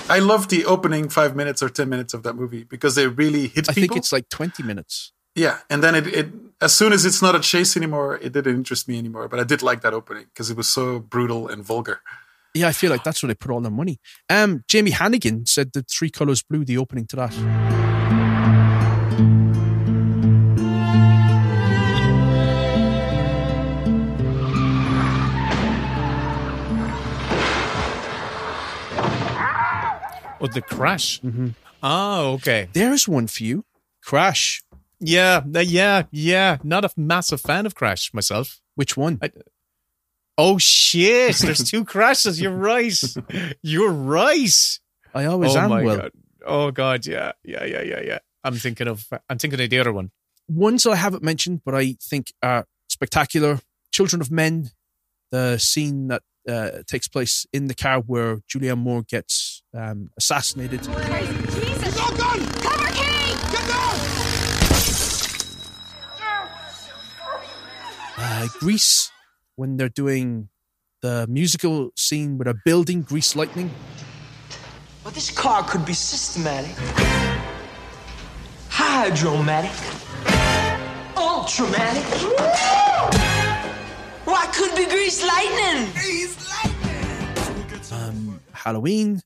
[0.09, 3.49] I love the opening five minutes or ten minutes of that movie because they really
[3.49, 3.95] hit I people.
[3.95, 5.13] think it's like 20 minutes.
[5.35, 8.55] yeah, and then it, it as soon as it's not a chase anymore, it didn't
[8.55, 9.29] interest me anymore.
[9.29, 12.01] But I did like that opening because it was so brutal and vulgar.
[12.55, 13.99] Yeah, I feel like that's where they put all their money.
[14.31, 17.33] Um, Jamie Hannigan said the Three Colors Blue, the opening to that.
[30.41, 31.21] Oh, the crash.
[31.23, 31.49] Mm-hmm.
[31.83, 32.69] Oh, okay.
[32.73, 33.65] There's one for you.
[34.05, 34.63] Crash.
[35.05, 36.59] Yeah, uh, yeah, yeah.
[36.63, 38.61] Not a massive fan of Crash myself.
[38.77, 39.19] Which one?
[39.21, 39.31] I,
[40.39, 41.37] oh shit!
[41.41, 42.41] There's two crashes.
[42.41, 42.97] You're right.
[43.63, 44.79] You're right.
[45.13, 45.71] I always oh am.
[45.71, 45.97] my Will.
[45.97, 46.11] god.
[46.47, 47.05] Oh god.
[47.07, 47.33] Yeah.
[47.45, 47.65] Yeah.
[47.65, 47.83] Yeah.
[47.83, 48.01] Yeah.
[48.01, 48.19] Yeah.
[48.45, 49.07] I'm thinking of.
[49.29, 50.13] I'm thinking of the other one.
[50.49, 53.59] Ones I haven't mentioned, but I think are spectacular.
[53.91, 54.71] Children of Men,
[55.33, 60.83] the scene that uh, takes place in the car where Julianne Moore gets um, assassinated.
[60.83, 61.97] Jesus!
[61.97, 62.47] Got gun!
[62.63, 62.82] Cover Kate!
[68.25, 69.11] Uh, Grease,
[69.57, 70.49] when they're doing
[71.01, 73.71] the musical scene with a building, Grease Lightning.
[75.05, 76.77] Well, this car could be systematic,
[78.69, 79.73] hydromatic,
[81.17, 82.05] ultramatic.
[84.25, 85.93] Why could be grease lightning?
[85.93, 87.93] Grease Lightning.
[87.93, 89.21] Um, Halloween,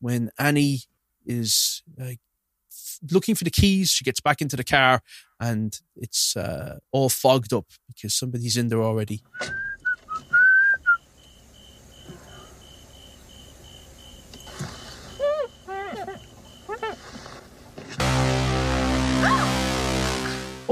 [0.00, 0.80] when Annie
[1.26, 2.16] is uh, f-
[3.10, 5.00] looking for the keys, she gets back into the car
[5.38, 9.22] and it's uh, all fogged up because somebody's in there already.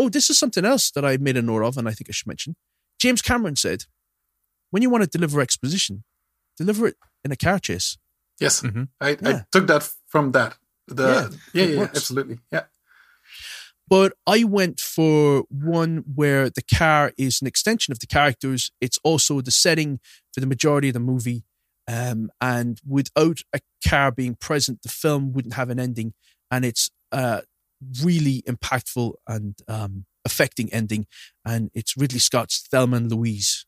[0.00, 2.12] Oh, this is something else that I made a note of, and I think I
[2.12, 2.54] should mention.
[3.00, 3.84] James Cameron said,
[4.70, 6.04] when you want to deliver exposition,
[6.56, 7.98] deliver it in a car chase.
[8.40, 8.84] Yes, Mm-hmm.
[9.00, 10.56] I, I took that from that.
[10.88, 12.64] The Yeah, yeah, yeah, yeah, absolutely, yeah.
[13.88, 18.70] But I went for one where the car is an extension of the characters.
[18.80, 20.00] It's also the setting
[20.32, 21.44] for the majority of the movie.
[21.86, 26.12] Um, and without a car being present, the film wouldn't have an ending.
[26.50, 27.42] And it's a
[28.02, 31.06] really impactful and um, affecting ending.
[31.46, 33.64] And it's Ridley Scott's Thelma and Louise.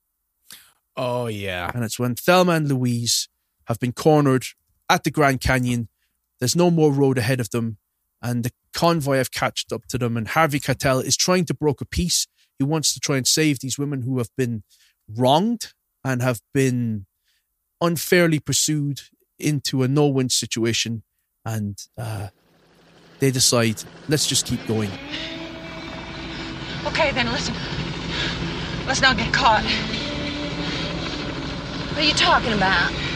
[0.96, 1.70] Oh yeah.
[1.74, 3.28] And it's when Thelma and Louise
[3.68, 4.44] have been cornered
[4.90, 5.88] at the Grand Canyon.
[6.41, 7.78] There's no more road ahead of them.
[8.22, 10.16] And the convoy have catched up to them.
[10.16, 12.26] And Harvey Keitel is trying to broker peace.
[12.59, 14.62] He wants to try and save these women who have been
[15.09, 15.72] wronged
[16.05, 17.07] and have been
[17.80, 19.03] unfairly pursued
[19.38, 21.03] into a no win situation.
[21.45, 22.28] And uh,
[23.20, 24.91] they decide, let's just keep going.
[26.86, 27.55] Okay, then listen.
[28.86, 29.64] Let's not get caught.
[31.91, 33.09] What are you talking about?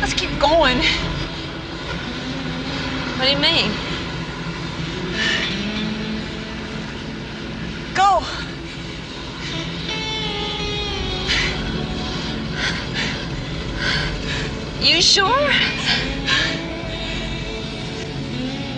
[0.00, 0.78] Let's keep going.
[3.16, 3.70] What do you mean?
[7.94, 8.22] Go.
[14.80, 15.50] You sure?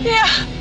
[0.01, 0.56] Yeah.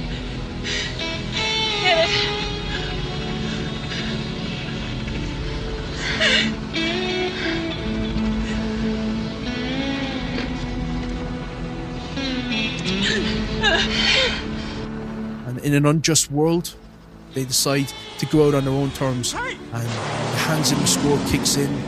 [15.76, 16.74] An unjust world,
[17.34, 19.34] they decide to go out on their own terms.
[19.34, 21.82] And the Hans Zimmer score kicks in.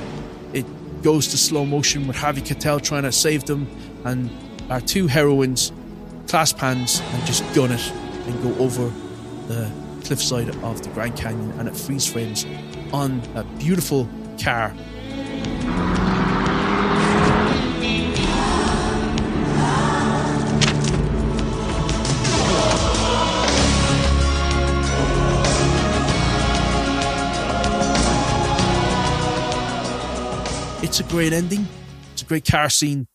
[0.53, 0.67] It
[1.03, 3.67] goes to slow motion with Harvey Keitel trying to save them.
[4.05, 4.31] And
[4.71, 5.73] our two heroines
[6.27, 7.93] clasp hands and just gun it
[8.27, 8.93] and go over
[9.47, 9.71] the
[10.05, 11.51] cliffside of the Grand Canyon.
[11.53, 12.45] And it freeze frames
[12.93, 14.09] on a beautiful
[14.39, 14.75] car.
[30.99, 31.65] It's a great ending.
[32.13, 33.07] It's a great car scene.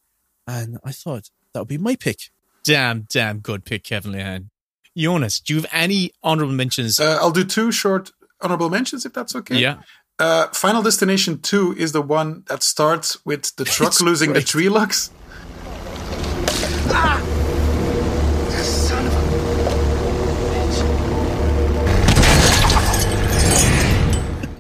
[0.48, 2.18] And I thought that would be my pick.
[2.64, 4.46] Damn, damn good pick, Kevin Lehan.
[4.96, 6.98] Jonas, do you have any honorable mentions?
[6.98, 9.58] Uh, I'll do two short honorable mentions if that's okay.
[9.58, 9.82] Yeah.
[10.18, 14.44] Uh, Final Destination 2 is the one that starts with the truck It's losing great.
[14.44, 15.12] the tree locks.
[18.64, 19.34] Son of a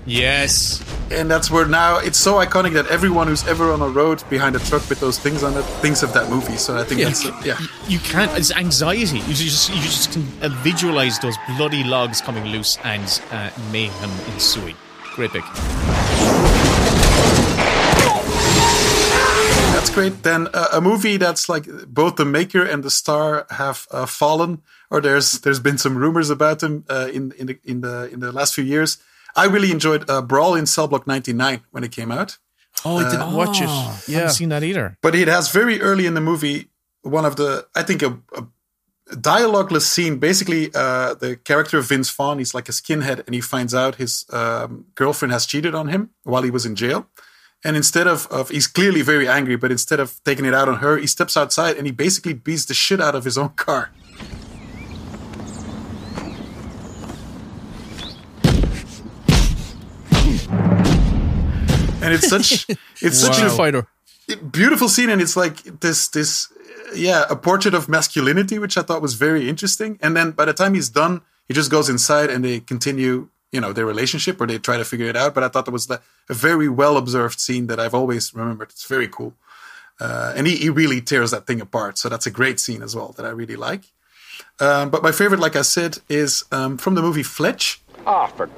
[0.05, 0.83] Yes.
[1.13, 4.55] And that's where now it's so iconic that everyone who's ever on a road behind
[4.55, 6.57] a truck with those things on it thinks of that movie.
[6.57, 7.07] So I think Yeah.
[7.09, 7.57] that's, yeah.
[7.87, 8.31] You can't.
[8.37, 9.19] It's anxiety.
[9.19, 14.09] You just you just can uh, visualize those bloody logs coming loose and uh, mayhem
[14.33, 14.75] ensuing.
[15.15, 15.43] Great pick.
[19.73, 20.23] That's great.
[20.23, 24.61] Then uh, a movie that's like both the maker and the star have uh, fallen
[24.89, 28.19] or there's there's been some rumors about them uh, in in the in the in
[28.19, 28.97] the last few years.
[29.35, 32.37] I really enjoyed uh, Brawl in Cell Block 99 when it came out.
[32.85, 33.69] Oh, I didn't watch it.
[33.69, 34.17] I Yeah.
[34.19, 34.97] haven't seen that either.
[35.01, 36.69] But it has very early in the movie
[37.01, 38.45] one of the I think a, a
[39.15, 40.17] dialogueless scene.
[40.17, 43.95] Basically, uh, the character of Vince Vaughn, he's like a skinhead, and he finds out
[43.95, 47.07] his um, girlfriend has cheated on him while he was in jail.
[47.65, 50.77] And instead of, of he's clearly very angry, but instead of taking it out on
[50.79, 53.91] her, he steps outside and he basically beats the shit out of his own car.
[62.03, 62.65] And it's such
[63.01, 63.87] it's such a Fighter.
[64.51, 68.81] beautiful scene and it's like this this uh, yeah a portrait of masculinity which i
[68.81, 69.97] thought was very interesting.
[70.01, 73.61] And then by the time he's done he just goes inside and they continue you
[73.61, 75.33] know their relationship or they try to figure it out.
[75.33, 75.99] But i thought that was a
[76.29, 78.69] very well observed scene that i've always remembered.
[78.71, 79.33] It's very cool.
[79.99, 81.97] Uh, and he, he really tears that thing apart.
[81.99, 83.83] So that's a great scene as well that i really like.
[84.59, 87.81] Um, but my favorite like i said is um, from the movie fletch.
[88.05, 88.49] Oh, for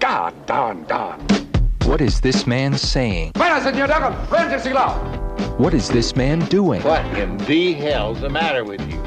[0.00, 1.49] God, Don, Don.
[1.84, 3.32] What is this man saying?
[3.34, 5.58] Bueno, señor Duncan, rente silau.
[5.58, 6.82] What is this man doing?
[6.82, 8.98] What in the hell's the matter with you?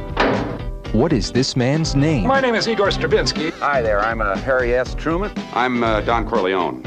[0.97, 2.27] What is this man's name?
[2.27, 3.51] My name is Igor Stravinsky.
[3.51, 4.93] Hi there, I'm uh, Harry S.
[4.95, 5.31] Truman.
[5.53, 6.83] I'm uh, Don Corleone.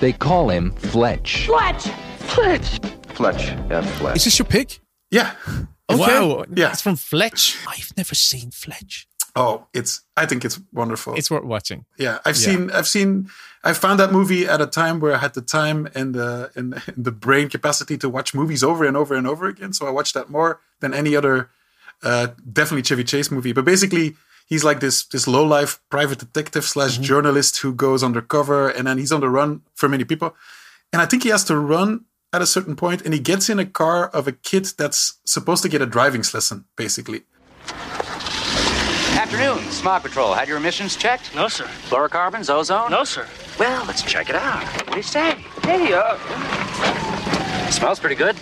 [0.00, 1.46] They call him Fletch.
[1.46, 1.88] Fletch!
[2.18, 2.80] Fletch!
[3.14, 3.88] Fletch, F.
[3.98, 4.16] Fletch.
[4.16, 4.80] Is this your pick?
[5.10, 5.32] yeah
[5.90, 6.44] Wow.
[6.54, 6.70] Yeah.
[6.72, 7.58] It's from Fletch.
[7.68, 9.06] I've never seen Fletch.
[9.36, 11.84] oh it's i think it's wonderful It's worth watching.
[11.98, 12.46] Yeah, I've Yeah.
[12.48, 13.28] seen, I've seen,
[13.64, 16.74] I found that movie at a time where I had the time and the and
[16.96, 19.72] the brain capacity to watch movies over and over and over again.
[19.72, 21.50] So I watched that more than any other,
[22.02, 23.52] uh, definitely Chevy Chase movie.
[23.52, 28.68] But basically, he's like this this low life private detective slash journalist who goes undercover
[28.68, 30.34] and then he's on the run for many people.
[30.92, 32.04] And I think he has to run
[32.34, 35.62] at a certain point, and he gets in a car of a kid that's supposed
[35.62, 37.22] to get a driving lesson, basically.
[39.18, 40.32] Afternoon, Smog Patrol.
[40.32, 41.34] Had your emissions checked?
[41.34, 41.64] No, sir.
[41.88, 42.90] Fluorocarbons, ozone?
[42.90, 43.26] No, sir.
[43.58, 44.64] Well, let's check it out.
[44.64, 45.32] What do you say?
[45.62, 46.18] Hey, uh.
[47.70, 48.36] Smells pretty good.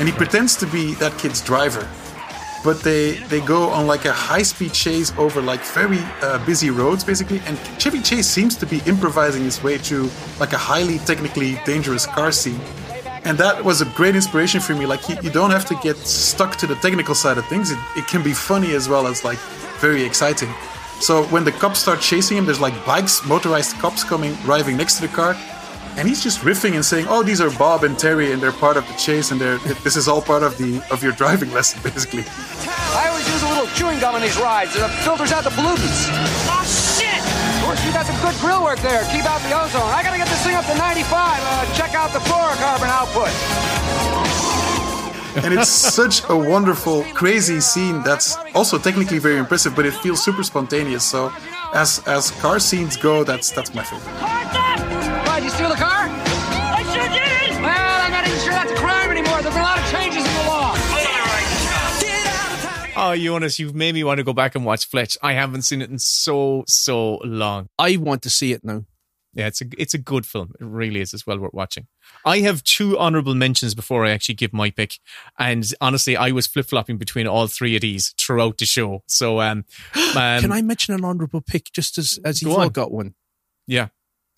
[0.00, 1.88] and he pretends to be that kid's driver
[2.62, 6.70] but they they go on like a high speed chase over like very uh, busy
[6.70, 10.98] roads basically and chevy chase seems to be improvising his way through like a highly
[11.00, 12.60] technically dangerous car scene
[13.24, 15.96] and that was a great inspiration for me like you, you don't have to get
[15.96, 19.24] stuck to the technical side of things it, it can be funny as well as
[19.24, 19.38] like
[19.78, 20.48] very exciting
[21.00, 24.96] so when the cops start chasing him there's like bikes motorized cops coming driving next
[24.96, 25.34] to the car
[25.96, 28.76] and he's just riffing and saying, "Oh, these are Bob and Terry, and they're part
[28.76, 31.80] of the chase, and they're this is all part of the of your driving lesson,
[31.82, 32.24] basically."
[32.94, 34.76] I always use a little chewing gum on these rides.
[34.76, 36.89] It filters out the pollutants.
[37.86, 39.02] You got some good grill work there.
[39.12, 39.82] Keep out the ozone.
[39.94, 41.06] I gotta get this thing up to 95.
[41.14, 43.30] Uh, check out the fluorocarbon output.
[45.44, 50.20] and it's such a wonderful, crazy scene that's also technically very impressive, but it feels
[50.22, 51.04] super spontaneous.
[51.04, 51.32] So,
[51.72, 55.20] as as car scenes go, that's that's my favorite.
[55.40, 55.89] Did you steal the car?
[63.02, 65.16] Oh, Jonas, you've made me want to go back and watch Fletch.
[65.22, 67.70] I haven't seen it in so, so long.
[67.78, 68.84] I want to see it now.
[69.32, 70.52] Yeah, it's a it's a good film.
[70.60, 71.14] It really is.
[71.14, 71.86] It's well worth watching.
[72.26, 74.98] I have two honorable mentions before I actually give my pick,
[75.38, 79.02] and honestly, I was flip flopping between all three of these throughout the show.
[79.06, 79.64] So, um,
[80.14, 83.14] um Can I mention an honourable pick just as as you've all got one?
[83.66, 83.88] Yeah,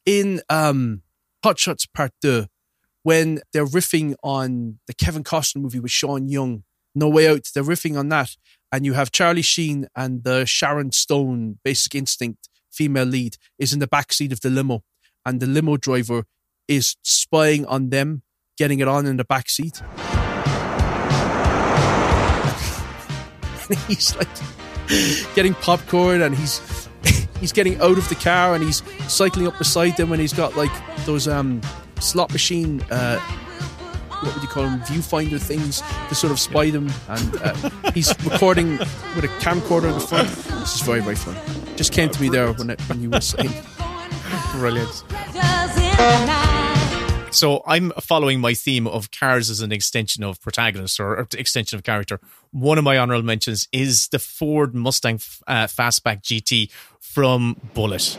[0.06, 1.02] in um
[1.42, 2.46] Hot Shots Part Two,
[3.02, 6.64] when they're riffing on the Kevin Costner movie with Sean Young,
[6.94, 8.36] No Way Out, they're riffing on that,
[8.70, 13.78] and you have Charlie Sheen and the Sharon Stone Basic Instinct female lead is in
[13.78, 14.82] the back seat of the limo,
[15.24, 16.24] and the limo driver
[16.68, 18.22] is spying on them,
[18.56, 19.80] getting it on in the back seat.
[23.68, 24.28] And he's like
[25.34, 26.88] getting popcorn and he's
[27.40, 30.56] he's getting out of the car and he's cycling up beside them and he's got
[30.56, 30.72] like
[31.06, 31.60] those um
[32.00, 33.18] slot machine uh
[34.22, 38.14] what would you call them viewfinder things to sort of spy them and uh, he's
[38.24, 40.28] recording with a camcorder in the front
[40.60, 41.36] this is very very fun
[41.76, 43.52] just came to me there when, it, when you were saying
[44.52, 45.04] brilliant.
[47.30, 51.78] So I'm following my theme of cars as an extension of protagonist or, or extension
[51.78, 52.20] of character.
[52.50, 55.16] One of my honorable mentions is the Ford Mustang
[55.46, 56.70] uh, Fastback GT
[57.00, 58.18] from Bullitt.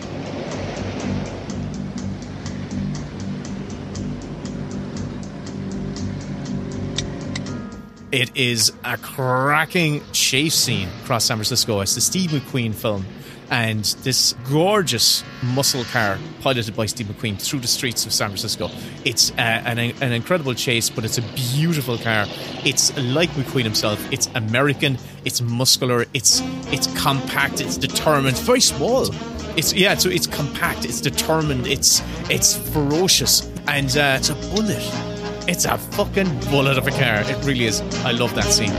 [8.14, 11.80] It is a cracking chase scene across San Francisco.
[11.80, 13.08] It's the Steve McQueen film.
[13.50, 18.70] And this gorgeous muscle car piloted by Steve McQueen through the streets of San Francisco.
[19.04, 21.24] It's uh, an, an incredible chase, but it's a
[21.56, 22.28] beautiful car.
[22.64, 24.00] It's like McQueen himself.
[24.14, 25.00] It's American.
[25.26, 26.06] It's muscular.
[26.14, 26.40] It's
[26.72, 27.62] it's compact.
[27.62, 28.38] It's determined.
[28.38, 29.10] very small.
[29.58, 29.96] It's yeah.
[29.96, 30.86] So it's compact.
[30.86, 31.66] It's determined.
[31.66, 33.52] It's it's ferocious.
[33.68, 35.13] And uh, it's a bullet.
[35.46, 37.22] It's a fucking bullet of a car.
[37.30, 37.82] It really is.
[38.06, 38.72] I love that scene.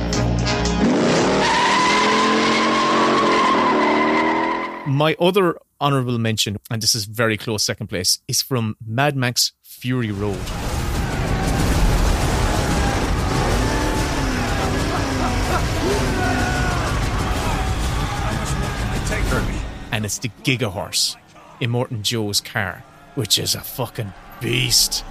[4.87, 9.53] My other honorable mention, and this is very close second place, is from Mad Max
[9.63, 10.39] Fury Road.
[19.93, 21.17] And it's the Gigahorse,
[21.61, 22.83] Immortan Joe's car,
[23.15, 25.05] which is a fucking beast.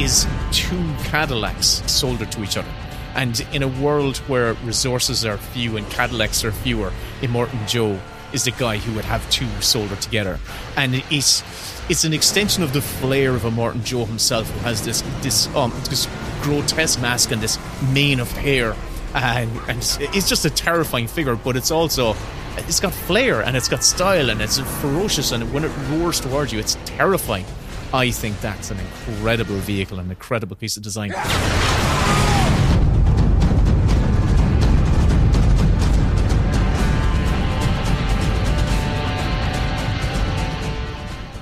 [0.00, 2.70] Is two Cadillacs soldered to each other.
[3.14, 6.90] And in a world where resources are few and Cadillacs are fewer,
[7.20, 8.00] Immortan Joe
[8.32, 10.38] is the guy who would have two soldered together.
[10.76, 11.42] And it's
[11.90, 15.70] it's an extension of the flair of Immortan Joe himself, who has this this um
[15.90, 16.08] this
[16.40, 17.58] grotesque mask and this
[17.92, 18.74] mane of hair,
[19.14, 19.78] and and
[20.14, 21.36] it's just a terrifying figure.
[21.36, 22.16] But it's also
[22.56, 26.52] it's got flair and it's got style and it's ferocious and when it roars towards
[26.52, 27.44] you, it's terrifying.
[27.92, 31.10] I think that's an incredible vehicle, an incredible piece of design.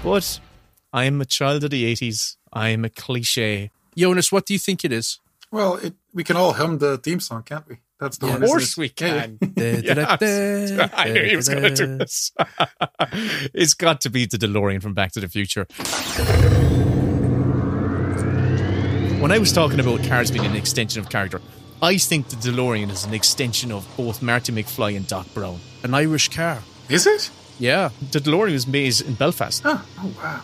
[0.03, 0.41] But
[0.91, 2.37] I'm a child of the 80s.
[2.51, 3.71] I'm a cliche.
[3.95, 5.21] Jonas, what do you think it is?
[5.51, 7.77] Well, it, we can all hum the theme song, can't we?
[8.01, 8.43] That's the Of one.
[8.45, 9.39] isn't course we can.
[9.57, 10.91] Yes.
[10.95, 12.33] I knew he was going to do this.
[13.55, 15.67] it's got to be the DeLorean from Back to the Future.
[19.21, 21.41] When I was talking about cars being an extension of character,
[21.83, 25.59] I think the DeLorean is an extension of both Marty McFly and Doc Brown.
[25.83, 26.63] An Irish car.
[26.89, 27.31] Is it?
[27.59, 27.91] Yeah.
[28.13, 29.63] The DeLorean was made in Belfast.
[29.65, 30.43] Oh, oh wow.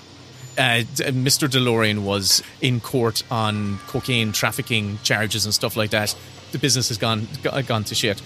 [0.56, 1.48] Uh, Mr.
[1.48, 6.14] DeLorean was in court on cocaine trafficking charges and stuff like that.
[6.54, 7.26] The business has gone
[7.66, 8.22] gone to shit,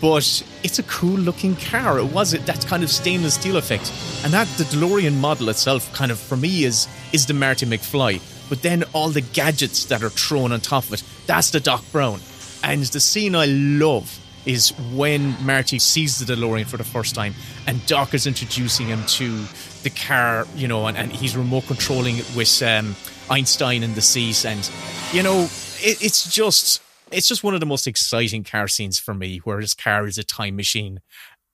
[0.00, 2.00] but it's a cool looking car.
[2.00, 3.92] It was it that kind of stainless steel effect,
[4.24, 8.20] and that the DeLorean model itself, kind of for me, is is the Marty McFly.
[8.48, 11.84] But then all the gadgets that are thrown on top of it, that's the Doc
[11.92, 12.18] Brown.
[12.64, 17.34] And the scene I love is when Marty sees the DeLorean for the first time
[17.68, 19.44] and Doc is introducing him to
[19.84, 22.96] the car, you know, and, and he's remote controlling it with um,
[23.30, 24.44] Einstein in the seat.
[24.44, 24.68] And,
[25.12, 25.42] you know,
[25.78, 26.82] it, it's just.
[27.10, 30.16] It's just one of the most exciting car scenes for me, where this car is
[30.16, 31.00] a time machine,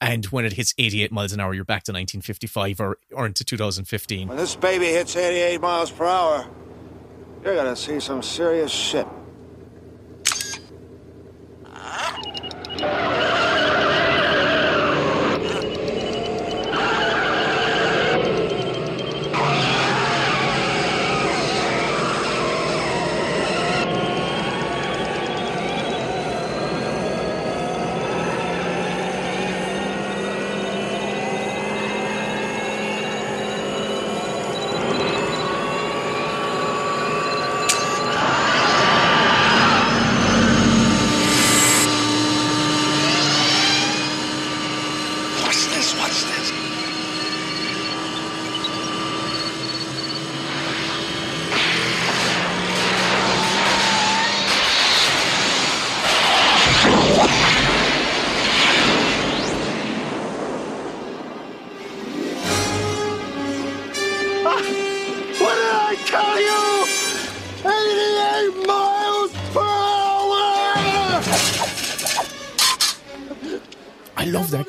[0.00, 3.44] and when it hits 88 miles an hour, you're back to 1955 or, or into
[3.44, 4.28] 2015.
[4.28, 6.46] When this baby hits 88 miles per hour,
[7.42, 9.06] you're gonna see some serious shit.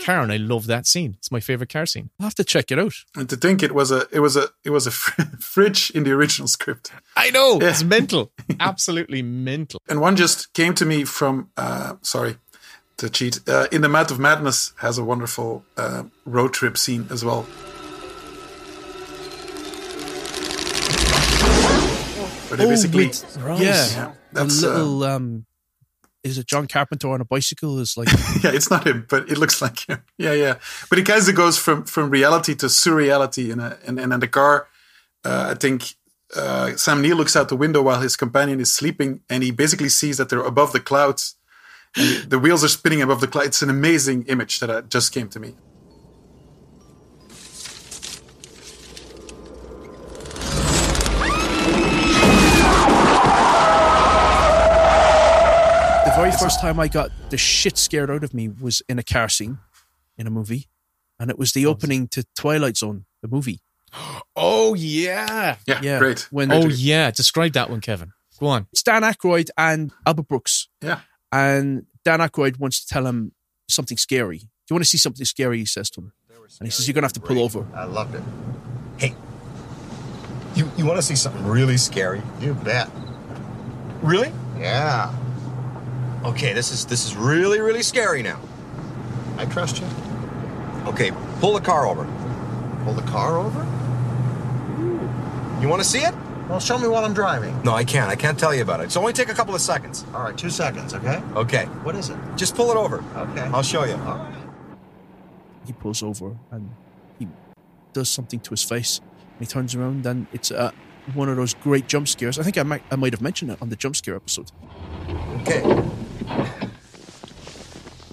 [0.08, 1.12] Car and I love that scene.
[1.20, 2.10] It's my favorite car scene.
[2.20, 2.94] I'll have to check it out.
[3.16, 5.22] And to think it was a it was a it was a fr-
[5.54, 6.92] fridge in the original script.
[7.16, 9.80] I know it's mental, absolutely mental.
[9.90, 12.36] And one just came to me from uh, sorry
[12.98, 13.40] to cheat.
[13.48, 17.46] Uh, in the Mouth of Madness has a wonderful uh, road trip scene as well.
[22.50, 23.58] They Oh, basically, with- Yeah.
[23.60, 25.04] yeah, That's a uh, little.
[25.04, 25.46] um,
[26.28, 27.80] is it John Carpenter on a bicycle?
[27.80, 28.08] Is like
[28.44, 30.04] yeah, it's not him, but it looks like him.
[30.18, 30.56] Yeah, yeah.
[30.90, 34.28] But it kind of goes from from reality to surreality, and and and in the
[34.28, 34.68] car,
[35.26, 35.96] uh, I think
[36.36, 39.90] uh, Sam Neill looks out the window while his companion is sleeping, and he basically
[39.90, 41.36] sees that they're above the clouds,
[42.28, 43.48] the wheels are spinning above the clouds.
[43.48, 45.56] It's an amazing image that uh, just came to me.
[56.38, 59.58] First time I got the shit scared out of me was in a car scene
[60.18, 60.68] in a movie,
[61.20, 63.60] and it was the opening to Twilight Zone, the movie.
[64.40, 66.28] Oh yeah, Yeah, Yeah, great.
[66.30, 67.10] when- oh yeah.
[67.10, 68.12] Describe that one, Kevin.
[68.40, 68.68] Go on.
[68.72, 71.00] It's Dan Aykroyd and Albert Brooks, Yeah.
[71.32, 73.32] and Dan Aykroyd wants to tell him
[73.68, 74.38] something scary.
[74.40, 75.58] Do you want to see something scary?
[75.58, 76.14] He says to him,
[76.60, 78.22] and he says, "You're gonna have to pull over." I loved it.
[78.98, 79.16] Hey,
[80.56, 82.22] you you want to see something really scary?
[82.40, 82.90] You bet.
[84.04, 84.32] Really?
[84.60, 85.16] Yeah.
[86.26, 88.40] Okay, this is this is really really scary now.
[89.38, 89.88] I trust you.
[90.88, 92.06] Okay, pull the car over.
[92.84, 93.60] Pull the car over?
[95.62, 96.14] You want to see it?
[96.50, 97.62] Well, show me while I'm driving.
[97.64, 98.10] No, I can't.
[98.10, 98.84] I can't tell you about it.
[98.86, 100.06] It's only take a couple of seconds.
[100.14, 101.22] All right, two seconds, okay?
[101.36, 102.18] Okay, What is it?
[102.38, 103.04] just pull it over.
[103.16, 103.42] Okay.
[103.54, 103.96] I'll show you.
[103.96, 104.34] All right.
[105.66, 106.70] He pulls over and
[107.20, 107.28] he
[107.92, 109.00] does something to his face.
[109.00, 110.72] And he turns around, and it's uh,
[111.14, 112.40] one of those great jump scares.
[112.40, 114.52] I think I might I might have mentioned it on the jump scare episode.
[115.42, 115.62] Okay.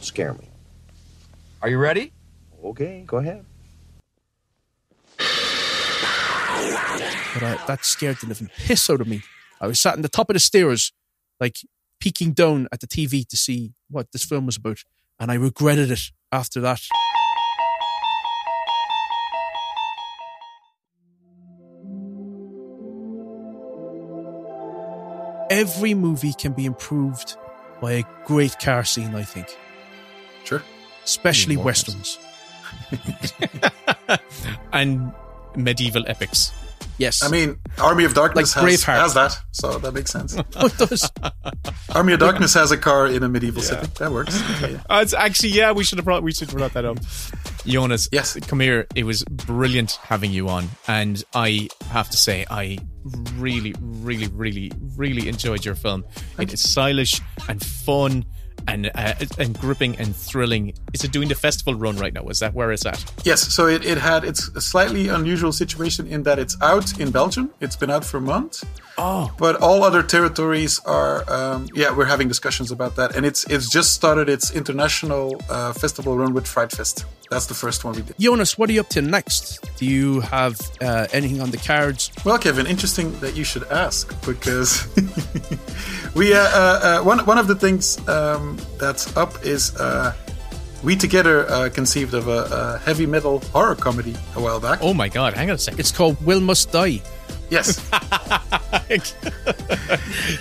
[0.05, 0.51] Scare me.
[1.63, 2.13] Are you ready?
[2.63, 3.43] Okay, go ahead.
[7.33, 9.23] But uh, that scared the living piss out of me.
[9.63, 10.93] I was sat on the top of the stairs,
[11.41, 11.57] like
[12.01, 14.85] peeking down at the TV to see what this film was about,
[15.19, 16.83] and I regretted it after that.
[25.51, 27.39] Every movie can be improved
[27.81, 29.57] by a great car scene, I think,
[30.45, 30.63] Sure.
[31.05, 32.19] especially westerns.
[34.73, 35.13] and
[35.57, 36.53] medieval epics.
[36.97, 40.37] Yes, I mean, Army of Darkness Like has, has that, so that makes sense.
[40.57, 41.11] Oh, it does.
[41.95, 43.91] Army of Darkness has a car in a medieval setting.
[43.99, 44.41] That works.
[44.63, 44.77] Okay.
[44.89, 45.73] Uh, it's actually yeah.
[45.73, 46.99] We should have brought we should have brought that up.
[47.67, 48.39] Jonas, Yes.
[48.47, 48.87] come here.
[48.95, 52.79] It was brilliant having you on, and I have to say I
[53.35, 56.05] really, really, really, really enjoyed your film.
[56.39, 58.25] It is stylish and fun.
[58.67, 60.75] And uh, and gripping and thrilling.
[60.93, 62.27] Is it doing the festival run right now?
[62.29, 63.05] Is that where it's at?
[63.25, 67.11] Yes, so it, it had it's a slightly unusual situation in that it's out in
[67.11, 67.51] Belgium.
[67.61, 68.65] It's been out for a month.
[68.97, 73.45] Oh, But all other territories are, um, yeah, we're having discussions about that, and it's
[73.51, 77.05] it's just started its international uh, festival run with Fright Fest.
[77.31, 78.15] That's the first one we did.
[78.21, 79.69] Jonas, what are you up to next?
[79.79, 82.13] Do you have uh, anything on the cards?
[82.25, 84.87] Well, Kevin, interesting that you should ask because
[86.15, 90.15] we uh, uh, uh, one one of the things um, that's up is uh,
[90.83, 94.79] we together uh, conceived of a, a heavy metal horror comedy a while back.
[94.83, 95.35] oh my God!
[95.35, 95.79] Hang on a sec.
[95.79, 97.03] It's called Will Must Die.
[97.51, 97.81] Yes,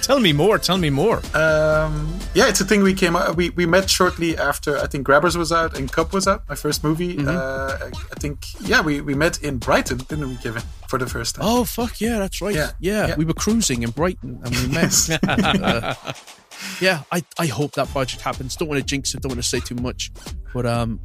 [0.01, 0.57] tell me more.
[0.57, 1.21] Tell me more.
[1.33, 5.37] um, yeah, it's a thing we came we we met shortly after I think Grabbers
[5.37, 7.15] was out and Cub was out, my first movie.
[7.17, 7.27] Mm-hmm.
[7.27, 11.35] Uh, I think yeah, we, we met in Brighton, didn't we, Kevin, for the first
[11.35, 11.45] time?
[11.45, 12.55] Oh fuck yeah, that's right.
[12.55, 13.15] Yeah, Yeah, yeah.
[13.15, 14.93] we were cruising in Brighton and we met.
[15.63, 15.93] Uh,
[16.81, 18.55] yeah, I, I hope that project happens.
[18.55, 19.21] Don't want to jinx it.
[19.21, 20.11] Don't want to say too much,
[20.53, 20.99] but um,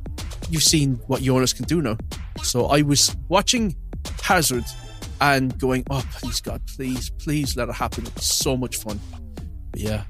[0.51, 1.97] you've seen what Jonas can do now.
[2.43, 3.75] So I was watching
[4.05, 4.75] H4Z4RD
[5.21, 8.07] and going, oh please God, please, please let it happen.
[8.07, 9.01] It's so much fun.
[9.71, 10.05] But yeah,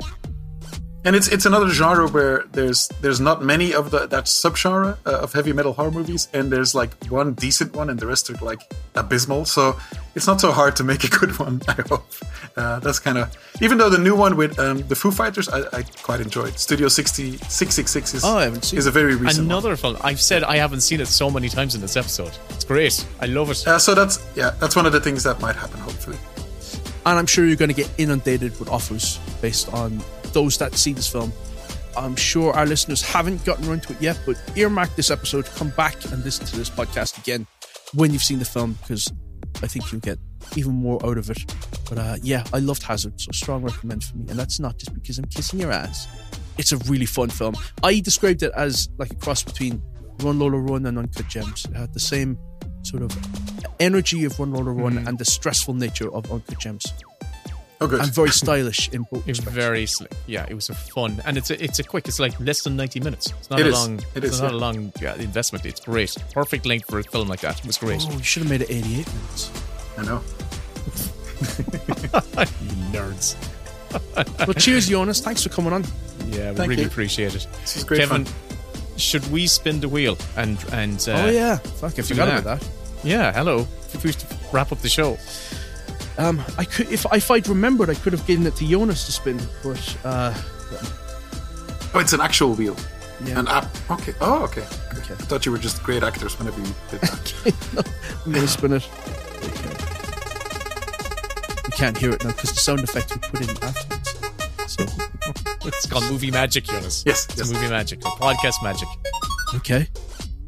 [1.04, 5.10] and it's it's another genre where there's there's not many of the that subgenre uh,
[5.20, 8.34] of heavy metal horror movies, and there's like one decent one, and the rest are
[8.44, 8.60] like
[8.94, 9.44] abysmal.
[9.44, 9.78] So
[10.14, 11.62] it's not so hard to make a good one.
[11.68, 12.04] I hope
[12.56, 15.60] uh, that's kind of even though the new one with um, the Foo Fighters I,
[15.72, 16.58] I quite enjoyed.
[16.58, 19.56] Studio 60, 666 is Oh, I haven't seen is a very recent one.
[19.56, 19.96] Another film.
[20.02, 22.36] I've said I haven't seen it so many times in this episode.
[22.50, 23.06] It's great.
[23.20, 23.66] I love it.
[23.66, 25.78] Uh, so that's yeah, that's one of the things that might happen.
[25.80, 26.18] Hopefully,
[27.06, 30.02] and I'm sure you're going to get inundated with offers based on
[30.32, 31.32] those that see this film.
[31.96, 35.70] I'm sure our listeners haven't gotten around to it yet, but earmark this episode, come
[35.70, 37.46] back and listen to this podcast again
[37.94, 39.12] when you've seen the film because
[39.62, 40.18] I think you'll get
[40.56, 41.38] even more out of it.
[41.88, 44.26] But uh, yeah, I loved H4Z4RD, so strong recommend for me.
[44.28, 46.06] And that's not just because I'm kissing your ass.
[46.58, 47.56] It's a really fun film.
[47.82, 49.82] I described it as like a cross between
[50.22, 51.64] Run Lola Run and Uncut Gems.
[51.66, 52.38] It had the same
[52.82, 53.16] sort of
[53.80, 56.84] energy of Run Lola Run and the stressful nature of Uncut Gems.
[57.80, 58.00] Oh good.
[58.00, 59.52] And very stylish in both It respects.
[59.54, 60.12] very slick.
[60.26, 62.08] Yeah, it was a fun, and it's a, it's a quick.
[62.08, 63.32] It's like less than ninety minutes.
[63.38, 63.74] It's not It a is.
[63.74, 63.98] long.
[64.14, 64.56] It it's is, not yeah.
[64.56, 65.64] a long yeah, investment.
[65.66, 66.16] It's great.
[66.32, 67.58] Perfect length for a film like that.
[67.60, 68.02] It was great.
[68.08, 69.50] Oh, we should have made it 88 minutes.
[69.98, 70.22] I know.
[71.40, 71.44] you
[72.92, 73.36] nerds.
[74.46, 75.20] Well, cheers, Jonas.
[75.20, 75.84] Thanks for coming on.
[76.26, 76.88] Yeah, we Thank really you.
[76.88, 77.46] appreciate it.
[77.62, 78.34] This is great Kevin, fun.
[78.98, 80.98] should we spin the wheel and and?
[81.08, 82.40] Uh, oh yeah, fuck, I do forgot that.
[82.40, 82.68] about that.
[83.04, 83.66] Yeah, hello.
[83.94, 84.12] If we
[84.52, 85.16] wrap up the show.
[86.18, 89.12] Um, I could, if if I'd remembered, I could have given it to Jonas to
[89.12, 90.34] spin, but uh,
[91.94, 92.76] Oh, it's an actual wheel.
[93.24, 93.40] Yeah.
[93.40, 93.66] An app.
[93.90, 94.14] Okay.
[94.20, 94.62] Oh, okay.
[94.98, 95.14] Okay.
[95.14, 97.92] I thought you were just great actors whenever you did that.
[98.26, 98.88] I'm gonna spin it.
[101.64, 104.14] You can't hear it now because the sound effect we put in afterwards.
[104.66, 104.84] So
[105.68, 107.02] it's called movie magic, Jonas.
[107.06, 107.52] Yes, it's yes.
[107.52, 108.88] movie magic or podcast magic.
[109.54, 109.88] Okay.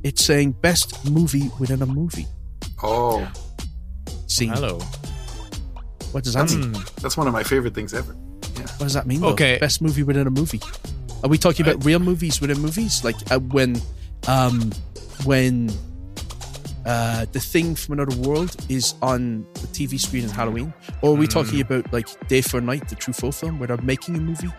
[0.02, 2.26] It's saying best movie within a movie.
[2.82, 3.28] Oh,
[4.26, 4.46] See.
[4.46, 4.78] Hello.
[6.12, 6.72] What does that that's, mean?
[7.00, 8.14] that's one of my favorite things ever.
[8.56, 8.62] Yeah.
[8.62, 9.20] What does that mean?
[9.20, 9.28] though?
[9.28, 9.58] Okay.
[9.58, 10.60] Best movie within a movie.
[11.22, 13.04] Are we talking about real movies within movies?
[13.04, 13.80] Like uh, when,
[14.26, 14.72] um,
[15.24, 15.70] when,
[16.86, 20.72] uh, the thing from another world is on the TV screen in Halloween,
[21.02, 21.72] or are we talking Hmm.
[21.72, 24.50] about like Day for Night, the Truffaut film, where they're making a movie?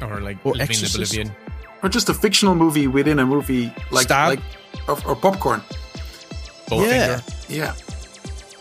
[0.00, 0.76] Or like Or Living.
[0.84, 1.32] Oblivion.
[1.82, 4.28] Or just a fictional movie within a movie, like Stab.
[4.30, 4.40] like
[4.88, 5.60] or, or popcorn.
[6.70, 7.18] Yeah.
[7.18, 7.48] Bowfinger.
[7.48, 7.72] Yeah.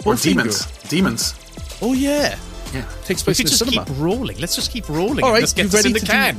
[0.05, 0.23] Or Bowfinger.
[0.23, 0.65] demons.
[0.89, 1.33] Demons.
[1.81, 2.37] Oh yeah,
[2.73, 2.85] Yeah.
[3.05, 3.85] takes We place could in the just cinema.
[3.85, 4.37] keep rolling.
[4.39, 5.23] Let's just keep rolling.
[5.23, 6.37] All right, let's get this in the can.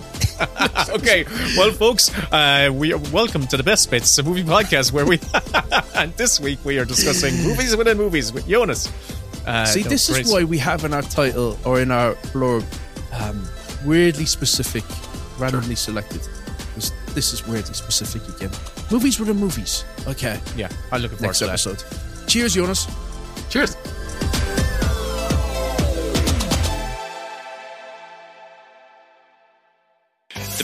[0.91, 1.25] okay.
[1.57, 5.21] Well, folks, uh, we are welcome to the Best Bits, a movie podcast where we.
[5.95, 8.93] and this week we are discussing movies within movies with Jonas.
[9.47, 12.65] Uh, See, this is why we have in our title or in our blurb
[13.13, 13.49] um,
[13.87, 14.85] weirdly specific,
[15.39, 16.21] randomly selected.
[16.75, 18.51] 'Cause This is weirdly specific again.
[18.91, 19.85] Movies within movies.
[20.07, 20.39] Okay.
[20.57, 21.53] Yeah, I'm looking forward Next to that.
[21.53, 21.83] episode.
[22.29, 22.87] Cheers, Jonas.
[23.51, 23.77] Cheers.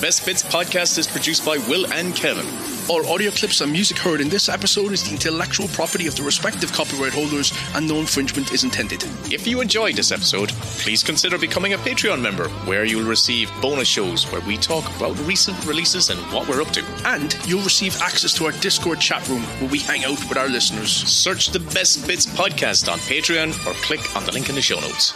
[0.05, 2.45] Best Bits podcast is produced by Will and Kevin.
[2.91, 6.23] All audio clips and music heard in this episode is the intellectual property of the
[6.23, 9.03] respective copyright holders, and no infringement is intended.
[9.33, 10.51] If you enjoyed this episode,
[10.83, 15.19] please consider becoming a Patreon member, where you'll receive bonus shows where we talk about
[15.21, 16.85] recent releases and what we're up to.
[17.07, 20.49] And you'll receive access to our Discord chat room where we hang out with our
[20.49, 20.91] listeners.
[20.91, 24.81] Search the Best Bits podcast on Patreon or click on the link in the show
[24.81, 25.15] notes.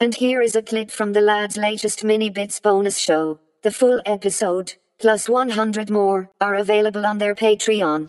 [0.00, 3.40] And here is a clip from the lad's latest mini bits bonus show.
[3.62, 8.08] The full episode, plus 100 more, are available on their Patreon.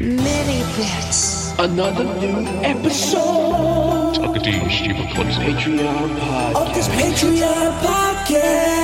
[0.00, 1.52] Mini bits.
[1.58, 5.36] Another new episode Talk to you, stupid plugs.
[5.36, 6.56] Patreon podcast.
[6.56, 8.82] Of this Patreon podcast.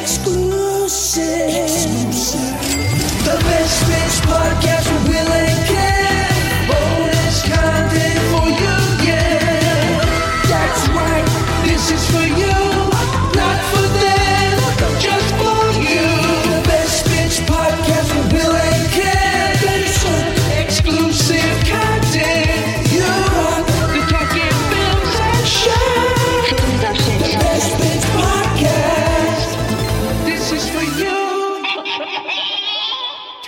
[0.00, 1.48] Exclusive.
[1.64, 2.54] Exclusive.
[3.26, 4.77] The best bits podcast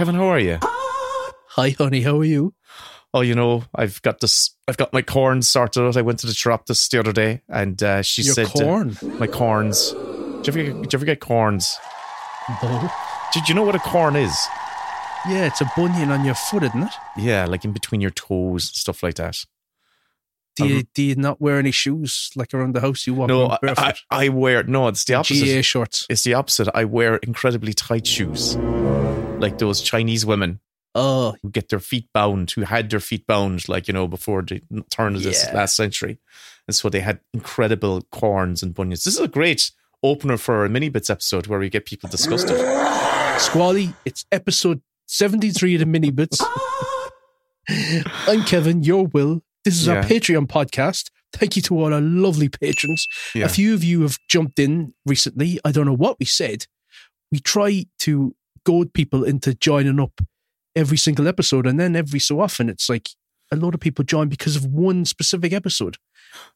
[0.01, 0.59] Kevin, how are you?
[0.63, 2.01] Hi, honey.
[2.01, 2.55] How are you?
[3.13, 4.57] Oh, you know, I've got this.
[4.67, 5.95] I've got my corn sorted out.
[5.99, 8.97] I went to the chiropodist the other day, and uh, she Your said, uh, corn?
[9.19, 11.77] "My corns." Did you, ever get, did you ever get corns?
[12.63, 12.91] No.
[13.35, 14.35] Did you know what a corn is?
[15.29, 16.95] Yeah, it's a bunion on your foot, isn't it?
[17.19, 19.45] Yeah, like in between your toes, stuff like that.
[20.57, 23.07] Do you, Um, do you not wear any shoes like around the house?
[23.07, 24.01] You walk No, around I, I, barefoot?
[24.11, 24.89] I wear no.
[24.89, 25.45] It's the opposite.
[25.45, 26.07] GA shorts.
[26.09, 26.69] It's the opposite.
[26.75, 28.57] I wear incredibly tight shoes,
[29.41, 30.61] like those Chinese women
[30.95, 34.43] Oh, who get their feet bound, who had their feet bound, like you know, before
[34.43, 34.61] the
[34.91, 35.55] turn of this Yeah.
[35.55, 36.19] last century,
[36.67, 39.05] and so they had incredible corns and bunions.
[39.05, 39.71] This is a great
[40.03, 42.57] opener for a mini bits episode where we get people disgusted.
[43.39, 46.41] Squally, it's episode 73 of the mini bits.
[48.27, 49.43] I'm Kevin, you're Will.
[49.65, 51.11] This is our Patreon podcast.
[51.33, 53.07] Thank you to all our lovely patrons.
[53.35, 53.45] Yeah.
[53.45, 55.61] A few of you have jumped in recently.
[55.65, 56.67] I don't know what we said.
[57.31, 58.35] We try to
[58.65, 60.21] goad people into joining up
[60.77, 63.11] every single episode, and then every so often it's like
[63.53, 65.97] a lot of people join because of one specific episode.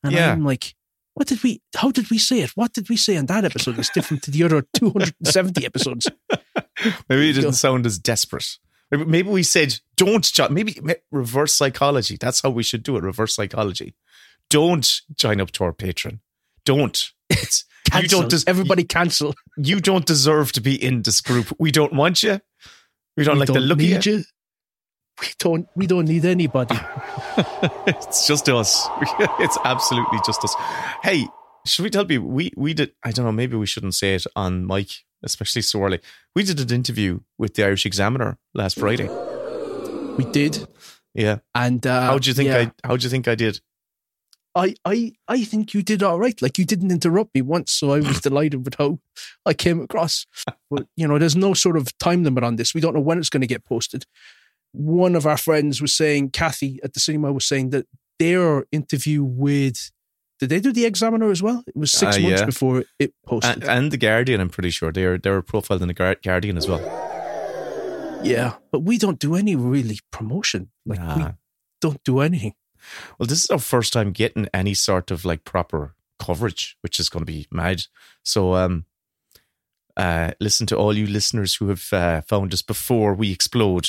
[0.03, 0.33] And Yeah.
[0.33, 0.75] I'm like,
[1.15, 2.51] what did we, how did we say it?
[2.55, 6.09] What did we say on that episode that's different to the other 270 episodes?
[7.09, 8.59] Maybe it didn't sound as desperate.
[8.91, 10.53] Maybe, maybe we said don't join.
[10.55, 10.79] Maybe
[11.11, 12.17] reverse psychology.
[12.21, 13.03] That's how we should do it.
[13.03, 13.95] Reverse psychology.
[14.51, 16.19] Don't join up to our Patreon.
[16.65, 17.11] Don't.
[17.31, 17.65] It's,
[18.03, 18.31] you don't.
[18.31, 19.35] Des- Everybody cancel.
[19.57, 21.53] you don't deserve to be in this group.
[21.59, 22.41] We don't want you.
[23.17, 23.99] We don't We like the look of you.
[24.03, 24.25] you.
[25.21, 25.67] We don't.
[25.77, 26.77] We don't need anybody.
[27.87, 28.89] it's just us.
[29.41, 30.55] It's absolutely just us.
[31.03, 31.27] Hey,
[31.67, 32.93] should we tell people we we did?
[33.05, 33.33] I don't know.
[33.33, 34.89] Maybe we shouldn't say it on mic,
[35.23, 36.01] especially so early.
[36.35, 39.09] We did an interview with the Irish Examiner last Friday.
[40.17, 40.67] We did.
[41.15, 41.39] Yeah.
[41.55, 42.89] And uh, How do you think yeah, I?
[42.89, 43.61] How do you think I did?
[44.57, 46.41] I, I, I think you did all right.
[46.41, 48.99] Like you didn't interrupt me once, so I was delighted with how
[49.45, 50.27] I came across.
[50.71, 52.73] But you know, there's no sort of time limit on this.
[52.75, 54.05] We don't know when it's going to get posted.
[54.73, 57.87] One of our friends was saying, Kathy at the cinema was saying that
[58.19, 59.91] their interview with,
[60.39, 61.63] did they do the Examiner as well?
[61.67, 62.47] It was six Uh, months yeah.
[62.47, 63.63] before it posted.
[63.63, 66.23] And, and the Guardian, I'm pretty sure they were they were profiled in the Guar-
[66.23, 66.81] Guardian as well.
[68.25, 70.71] yeah, but we don't do any really promotion.
[70.87, 71.25] Like we
[71.81, 72.55] don't do anything.
[73.19, 77.09] Well, this is our first time getting any sort of like proper coverage, which is
[77.09, 77.83] going to be mad.
[78.23, 78.85] So, um,
[79.97, 83.89] uh, listen to all you listeners who have uh, found us before we explode.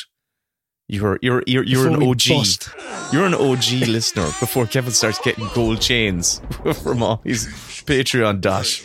[0.88, 2.22] You're you're you're you're an OG.
[2.30, 2.70] bust.
[3.12, 6.42] You're an OG listener before Kevin starts getting gold chains
[6.84, 7.48] from all his
[7.88, 8.84] Patreon dash.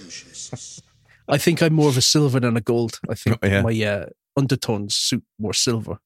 [1.29, 2.99] I think I'm more of a silver than a gold.
[3.09, 3.61] I think Oh, yeah.
[3.63, 5.99] my uh, undertones suit more silver.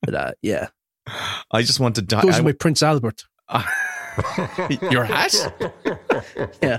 [0.00, 0.68] But uh, yeah,
[1.50, 2.22] I just want to die.
[2.22, 3.24] goes I- with my Prince Albert.
[4.90, 5.34] your hat?
[6.62, 6.78] Yeah.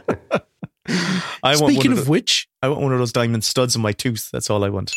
[1.44, 3.82] I want Speaking one of the- which, I want one of those diamond studs in
[3.82, 4.30] my tooth.
[4.32, 4.94] That's all I want.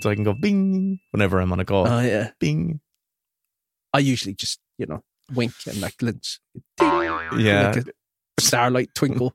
[0.00, 1.86] So I can go bing whenever I'm on a call.
[1.88, 2.80] oh yeah, bing.
[3.92, 5.02] I usually just you know
[5.32, 6.40] wink and that glints.
[6.80, 7.72] Yeah.
[7.74, 9.34] like a starlight twinkle.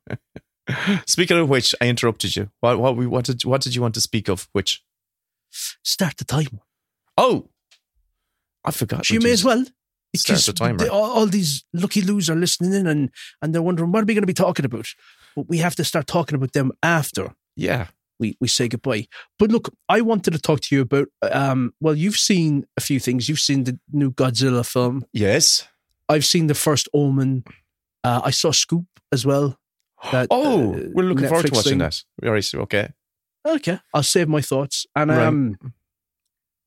[1.07, 2.49] Speaking of which, I interrupted you.
[2.59, 4.47] What what we what did what did you want to speak of?
[4.53, 4.83] Which?
[5.83, 6.61] Start the timer.
[7.17, 7.49] Oh,
[8.69, 9.09] I forgot.
[9.09, 9.65] You may as well.
[10.13, 10.77] Because the timer.
[10.79, 13.09] they- all, all these lucky loos are listening in and,
[13.41, 14.87] and they're wondering what are we going to be talking about.
[15.35, 17.87] But we have to start talking about them after Yeah.
[18.19, 19.07] we, we say goodbye.
[19.37, 21.07] But look, I wanted to talk to you about.
[21.21, 23.29] Um, well, you've seen a few things.
[23.29, 25.05] You've seen the new Godzilla film.
[25.13, 25.67] Yes.
[26.09, 27.43] I've seen the first Omen.
[28.03, 29.57] Uh, I saw Scoop as well.
[30.11, 31.79] That, Oh, uh, we're looking forward to watching thing.
[31.79, 32.03] that.
[32.25, 32.43] All right.
[32.43, 32.89] so, Okay.
[33.47, 34.85] Okay, I'll save my thoughts.
[34.95, 35.25] And Right.
[35.25, 35.57] um,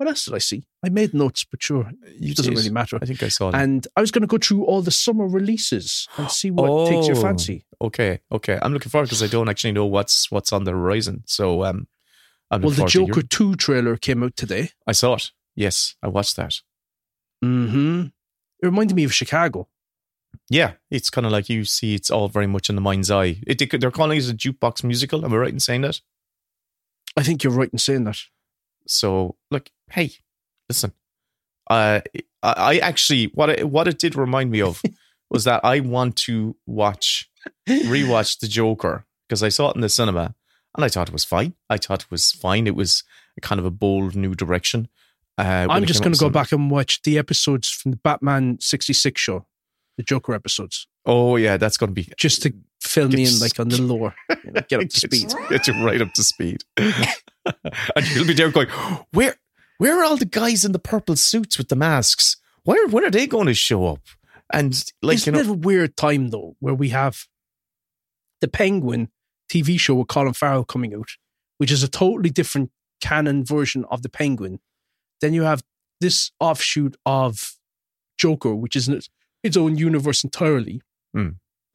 [0.03, 0.65] what else did I see?
[0.85, 2.59] I made notes, but sure, it doesn't did.
[2.59, 2.99] really matter.
[3.01, 3.61] I think I saw that.
[3.63, 7.07] And I was going to go through all the summer releases and see what takes
[7.07, 7.65] your Oh, fancy.
[7.81, 8.21] Okay.
[8.33, 8.59] Okay.
[8.61, 11.23] I'm looking forward because I don't actually know what's what's on the horizon.
[11.27, 11.87] So um,
[12.51, 14.71] I'm Well, the Joker 2 trailer came out today.
[14.87, 15.31] I saw it.
[15.55, 16.55] Yes, I watched that.
[17.41, 18.07] hmm
[18.61, 19.69] It reminded me of Chicago.
[20.51, 21.95] Yeah, it's kind of like you see.
[21.95, 23.41] It's all very much in the mind's eye.
[23.47, 25.25] It, they- they're calling it a jukebox musical.
[25.25, 26.01] Am I right in saying that?
[27.17, 28.19] I think you're right in saying that.
[28.87, 30.13] So, look, hey,
[30.69, 30.93] listen.
[31.71, 32.01] Uh,
[32.43, 34.83] I, I actually what it, what it did remind me of
[35.31, 37.31] was that I want to watch
[37.69, 40.35] rewatch the Joker because I saw it in the cinema
[40.75, 41.55] and I thought it was fine.
[41.71, 42.67] I thought it was fine.
[42.67, 43.05] It was
[43.41, 44.89] kind of a bold new direction.
[45.39, 49.19] Uh, I'm just going to go back and watch the episodes from the Batman 66
[49.19, 49.47] show,
[49.97, 53.59] the Joker episodes, Oh yeah, that's going to be just to fill me in like
[53.59, 54.15] on the lore,
[54.45, 55.35] you know, get up to speed.
[55.49, 56.63] Get you right up to speed.
[56.77, 58.69] and you'll be there going,
[59.13, 59.35] where
[59.83, 62.37] where are all the guys in the purple suits with the masks?
[62.65, 64.01] Where when are they going to show up?
[64.53, 64.73] And
[65.03, 67.27] like Isn't you it know, a weird time though, where we have
[68.41, 69.09] the Penguin
[69.51, 71.09] TV show with Colin Farrell coming out,
[71.59, 74.61] which is a totally different canon version of the Penguin.
[75.21, 75.63] Then you have
[76.01, 77.55] this offshoot of
[78.19, 79.09] Joker, which is its-
[79.43, 80.81] its own universe entirely.
[81.13, 81.31] Hmm.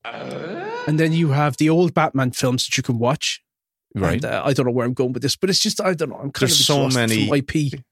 [0.06, 3.42] And then you have the old Batman films that you can watch.
[3.96, 4.24] Right.
[4.24, 6.10] And, uh, I don't know where I'm going with this, but it's just I don't
[6.10, 6.16] know.
[6.16, 7.84] I'm kind There's of so many- IP.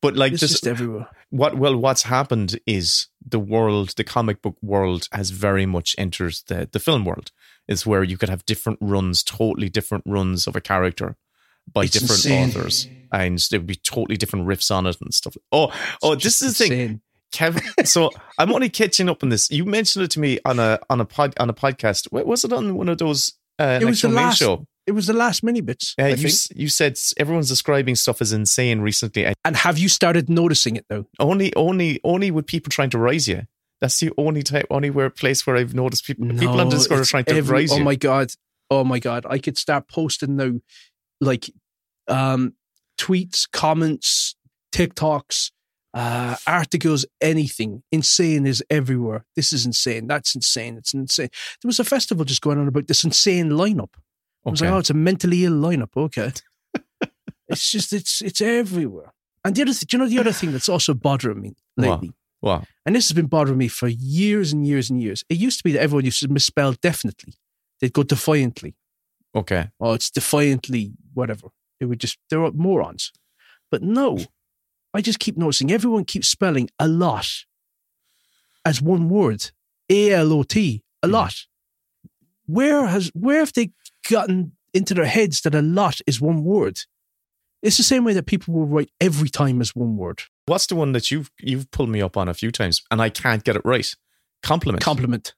[0.00, 1.08] But like It's this, just everywhere.
[1.30, 6.34] what well, what's happened is the world, the comic book world, has very much entered
[6.48, 7.30] the the film world.
[7.68, 11.16] Is where you could have different runs, totally different runs of a character
[11.72, 12.48] by It's different insane.
[12.48, 15.36] authors, and there would be totally different riffs on it and stuff.
[15.52, 15.72] Oh,
[16.02, 17.00] oh, this is the thing.
[17.30, 19.50] Kevin, so I'm only catching up on this.
[19.50, 22.10] You mentioned it to me on a on a pod on a podcast.
[22.12, 24.38] Wa- Was it on one of those uh, It was the last.
[24.38, 24.66] show?
[24.86, 25.94] It was the last mini bits.
[25.98, 29.24] Uh, you s- you said everyone's describing stuff as insane recently.
[29.26, 31.06] and And have you started noticing it though?
[31.20, 33.42] Only only only with people trying to raise you.
[33.80, 37.04] That's the only type, only where place where I've noticed people people on Discord are
[37.04, 38.32] trying to every- rise Oh my god!
[38.70, 39.24] Oh my god!
[39.28, 40.52] I could start posting now,
[41.20, 41.50] like
[42.08, 42.54] um,
[42.98, 44.34] tweets, comments,
[44.74, 45.50] TikToks,
[45.94, 47.82] uh, articles, anything.
[47.92, 49.24] Insane is everywhere.
[49.36, 50.06] This is insane.
[50.06, 50.76] That's insane.
[50.76, 51.28] It's insane.
[51.62, 53.90] There was a festival just going on about this insane lineup.
[54.44, 55.96] I was like, oh, it's a mentally ill lineup.
[55.96, 56.32] Okay,
[57.48, 59.12] it's just it's it's everywhere.
[59.44, 62.12] And the other, th- do you know the other thing that's also bothering me lately?
[62.40, 62.64] Wow.
[62.84, 65.24] And this has been bothering me for years and years and years.
[65.28, 67.34] It used to be that everyone used to misspell definitely.
[67.80, 68.76] They'd go defiantly.
[69.34, 69.70] Okay.
[69.80, 71.48] Oh, it's defiantly whatever.
[71.80, 73.12] They were just they're morons.
[73.70, 74.18] But no,
[74.92, 77.28] I just keep noticing everyone keeps spelling a lot
[78.64, 79.50] as one word.
[79.88, 80.82] A L O T.
[81.02, 81.12] A hmm.
[81.12, 81.46] lot.
[82.46, 83.70] Where has where have they
[84.08, 86.80] gotten into their heads that a lot is one word?
[87.62, 90.22] It's the same way that people will write every time as one word.
[90.46, 93.08] What's the one that you've you've pulled me up on a few times and I
[93.08, 93.88] can't get it right?
[94.42, 94.82] Compliment.
[94.82, 95.34] Compliment.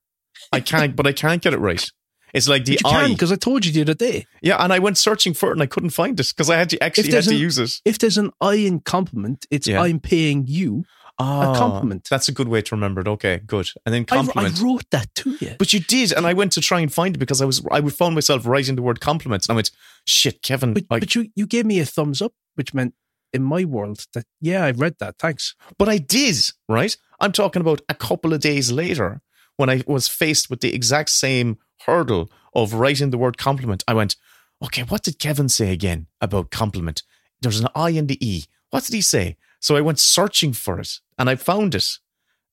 [0.52, 1.84] I can't, but I can't get it right.
[2.32, 3.08] It's like the But you I.
[3.08, 4.26] because I told you the other day.
[4.42, 6.70] Yeah, and I went searching for it and I couldn't find it because I had
[6.70, 7.70] to actually had there's to use it.
[7.84, 9.82] If there's an I in compliment, it's Yeah.
[9.82, 10.84] I'm paying you
[11.18, 12.08] Ah, a compliment.
[12.10, 13.08] That's a good way to remember it.
[13.08, 13.68] Okay, good.
[13.86, 15.54] And then I, I wrote that to you.
[15.58, 17.80] but you did, and I went to try and find it because I was I
[17.80, 19.70] would found myself writing the word compliment, and I went,
[20.06, 22.94] "Shit, Kevin." But, I, but you, you gave me a thumbs up, which meant
[23.32, 25.18] in my world that, yeah, I read that.
[25.18, 25.56] Thanks.
[25.76, 26.36] But I did,
[26.68, 26.96] right?
[27.20, 29.20] I'm talking about a couple of days later
[29.56, 33.94] when I was faced with the exact same hurdle of writing the word compliment, I
[33.94, 34.16] went,
[34.62, 37.02] okay, what did Kevin say again about compliment?
[37.40, 38.44] There's an I and the E.
[38.70, 39.36] What did he say?
[39.60, 41.98] So I went searching for it and I found it,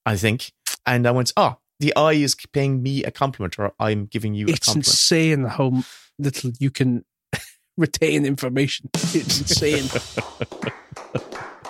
[0.05, 0.51] I think.
[0.85, 4.47] And I went, oh, the eye is paying me a compliment or I'm giving you
[4.47, 4.87] a It's compliment.
[4.87, 5.83] insane how
[6.19, 7.05] little you can
[7.77, 8.89] retain information.
[8.93, 9.87] It's insane.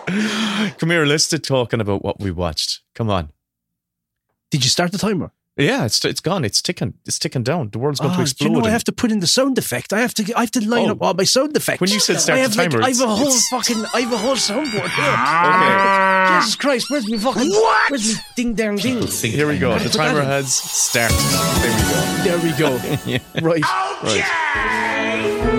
[0.78, 2.82] Come here, let's talking about what we watched.
[2.96, 3.32] Come on.
[4.50, 5.32] Did you start the timer?
[5.58, 6.46] Yeah, it's it's gone.
[6.46, 6.94] It's ticking.
[7.06, 7.70] It's ticking down.
[7.72, 8.48] The world's going Ah, to do explode.
[8.48, 9.92] you know I have to put in the sound effect?
[9.92, 10.34] I have to.
[10.36, 10.92] I have to line Oh.
[10.94, 11.82] up all my sound effects.
[11.82, 13.84] When you said start I the have like, timer, I have a whole it's- fucking.
[13.94, 15.16] I have a whole soundboard here.
[16.32, 16.40] Okay.
[16.40, 16.90] Jesus Christ!
[16.90, 17.50] Where's me fucking?
[17.50, 17.92] What?
[17.92, 19.06] Where's me ding dang ding?
[19.06, 19.78] Here we go.
[19.78, 20.26] The timer in.
[20.28, 21.18] has started.
[22.24, 22.78] There we go.
[22.78, 22.98] There we go.
[23.12, 23.20] Yeah.
[23.42, 23.64] Right.
[24.04, 25.51] Right.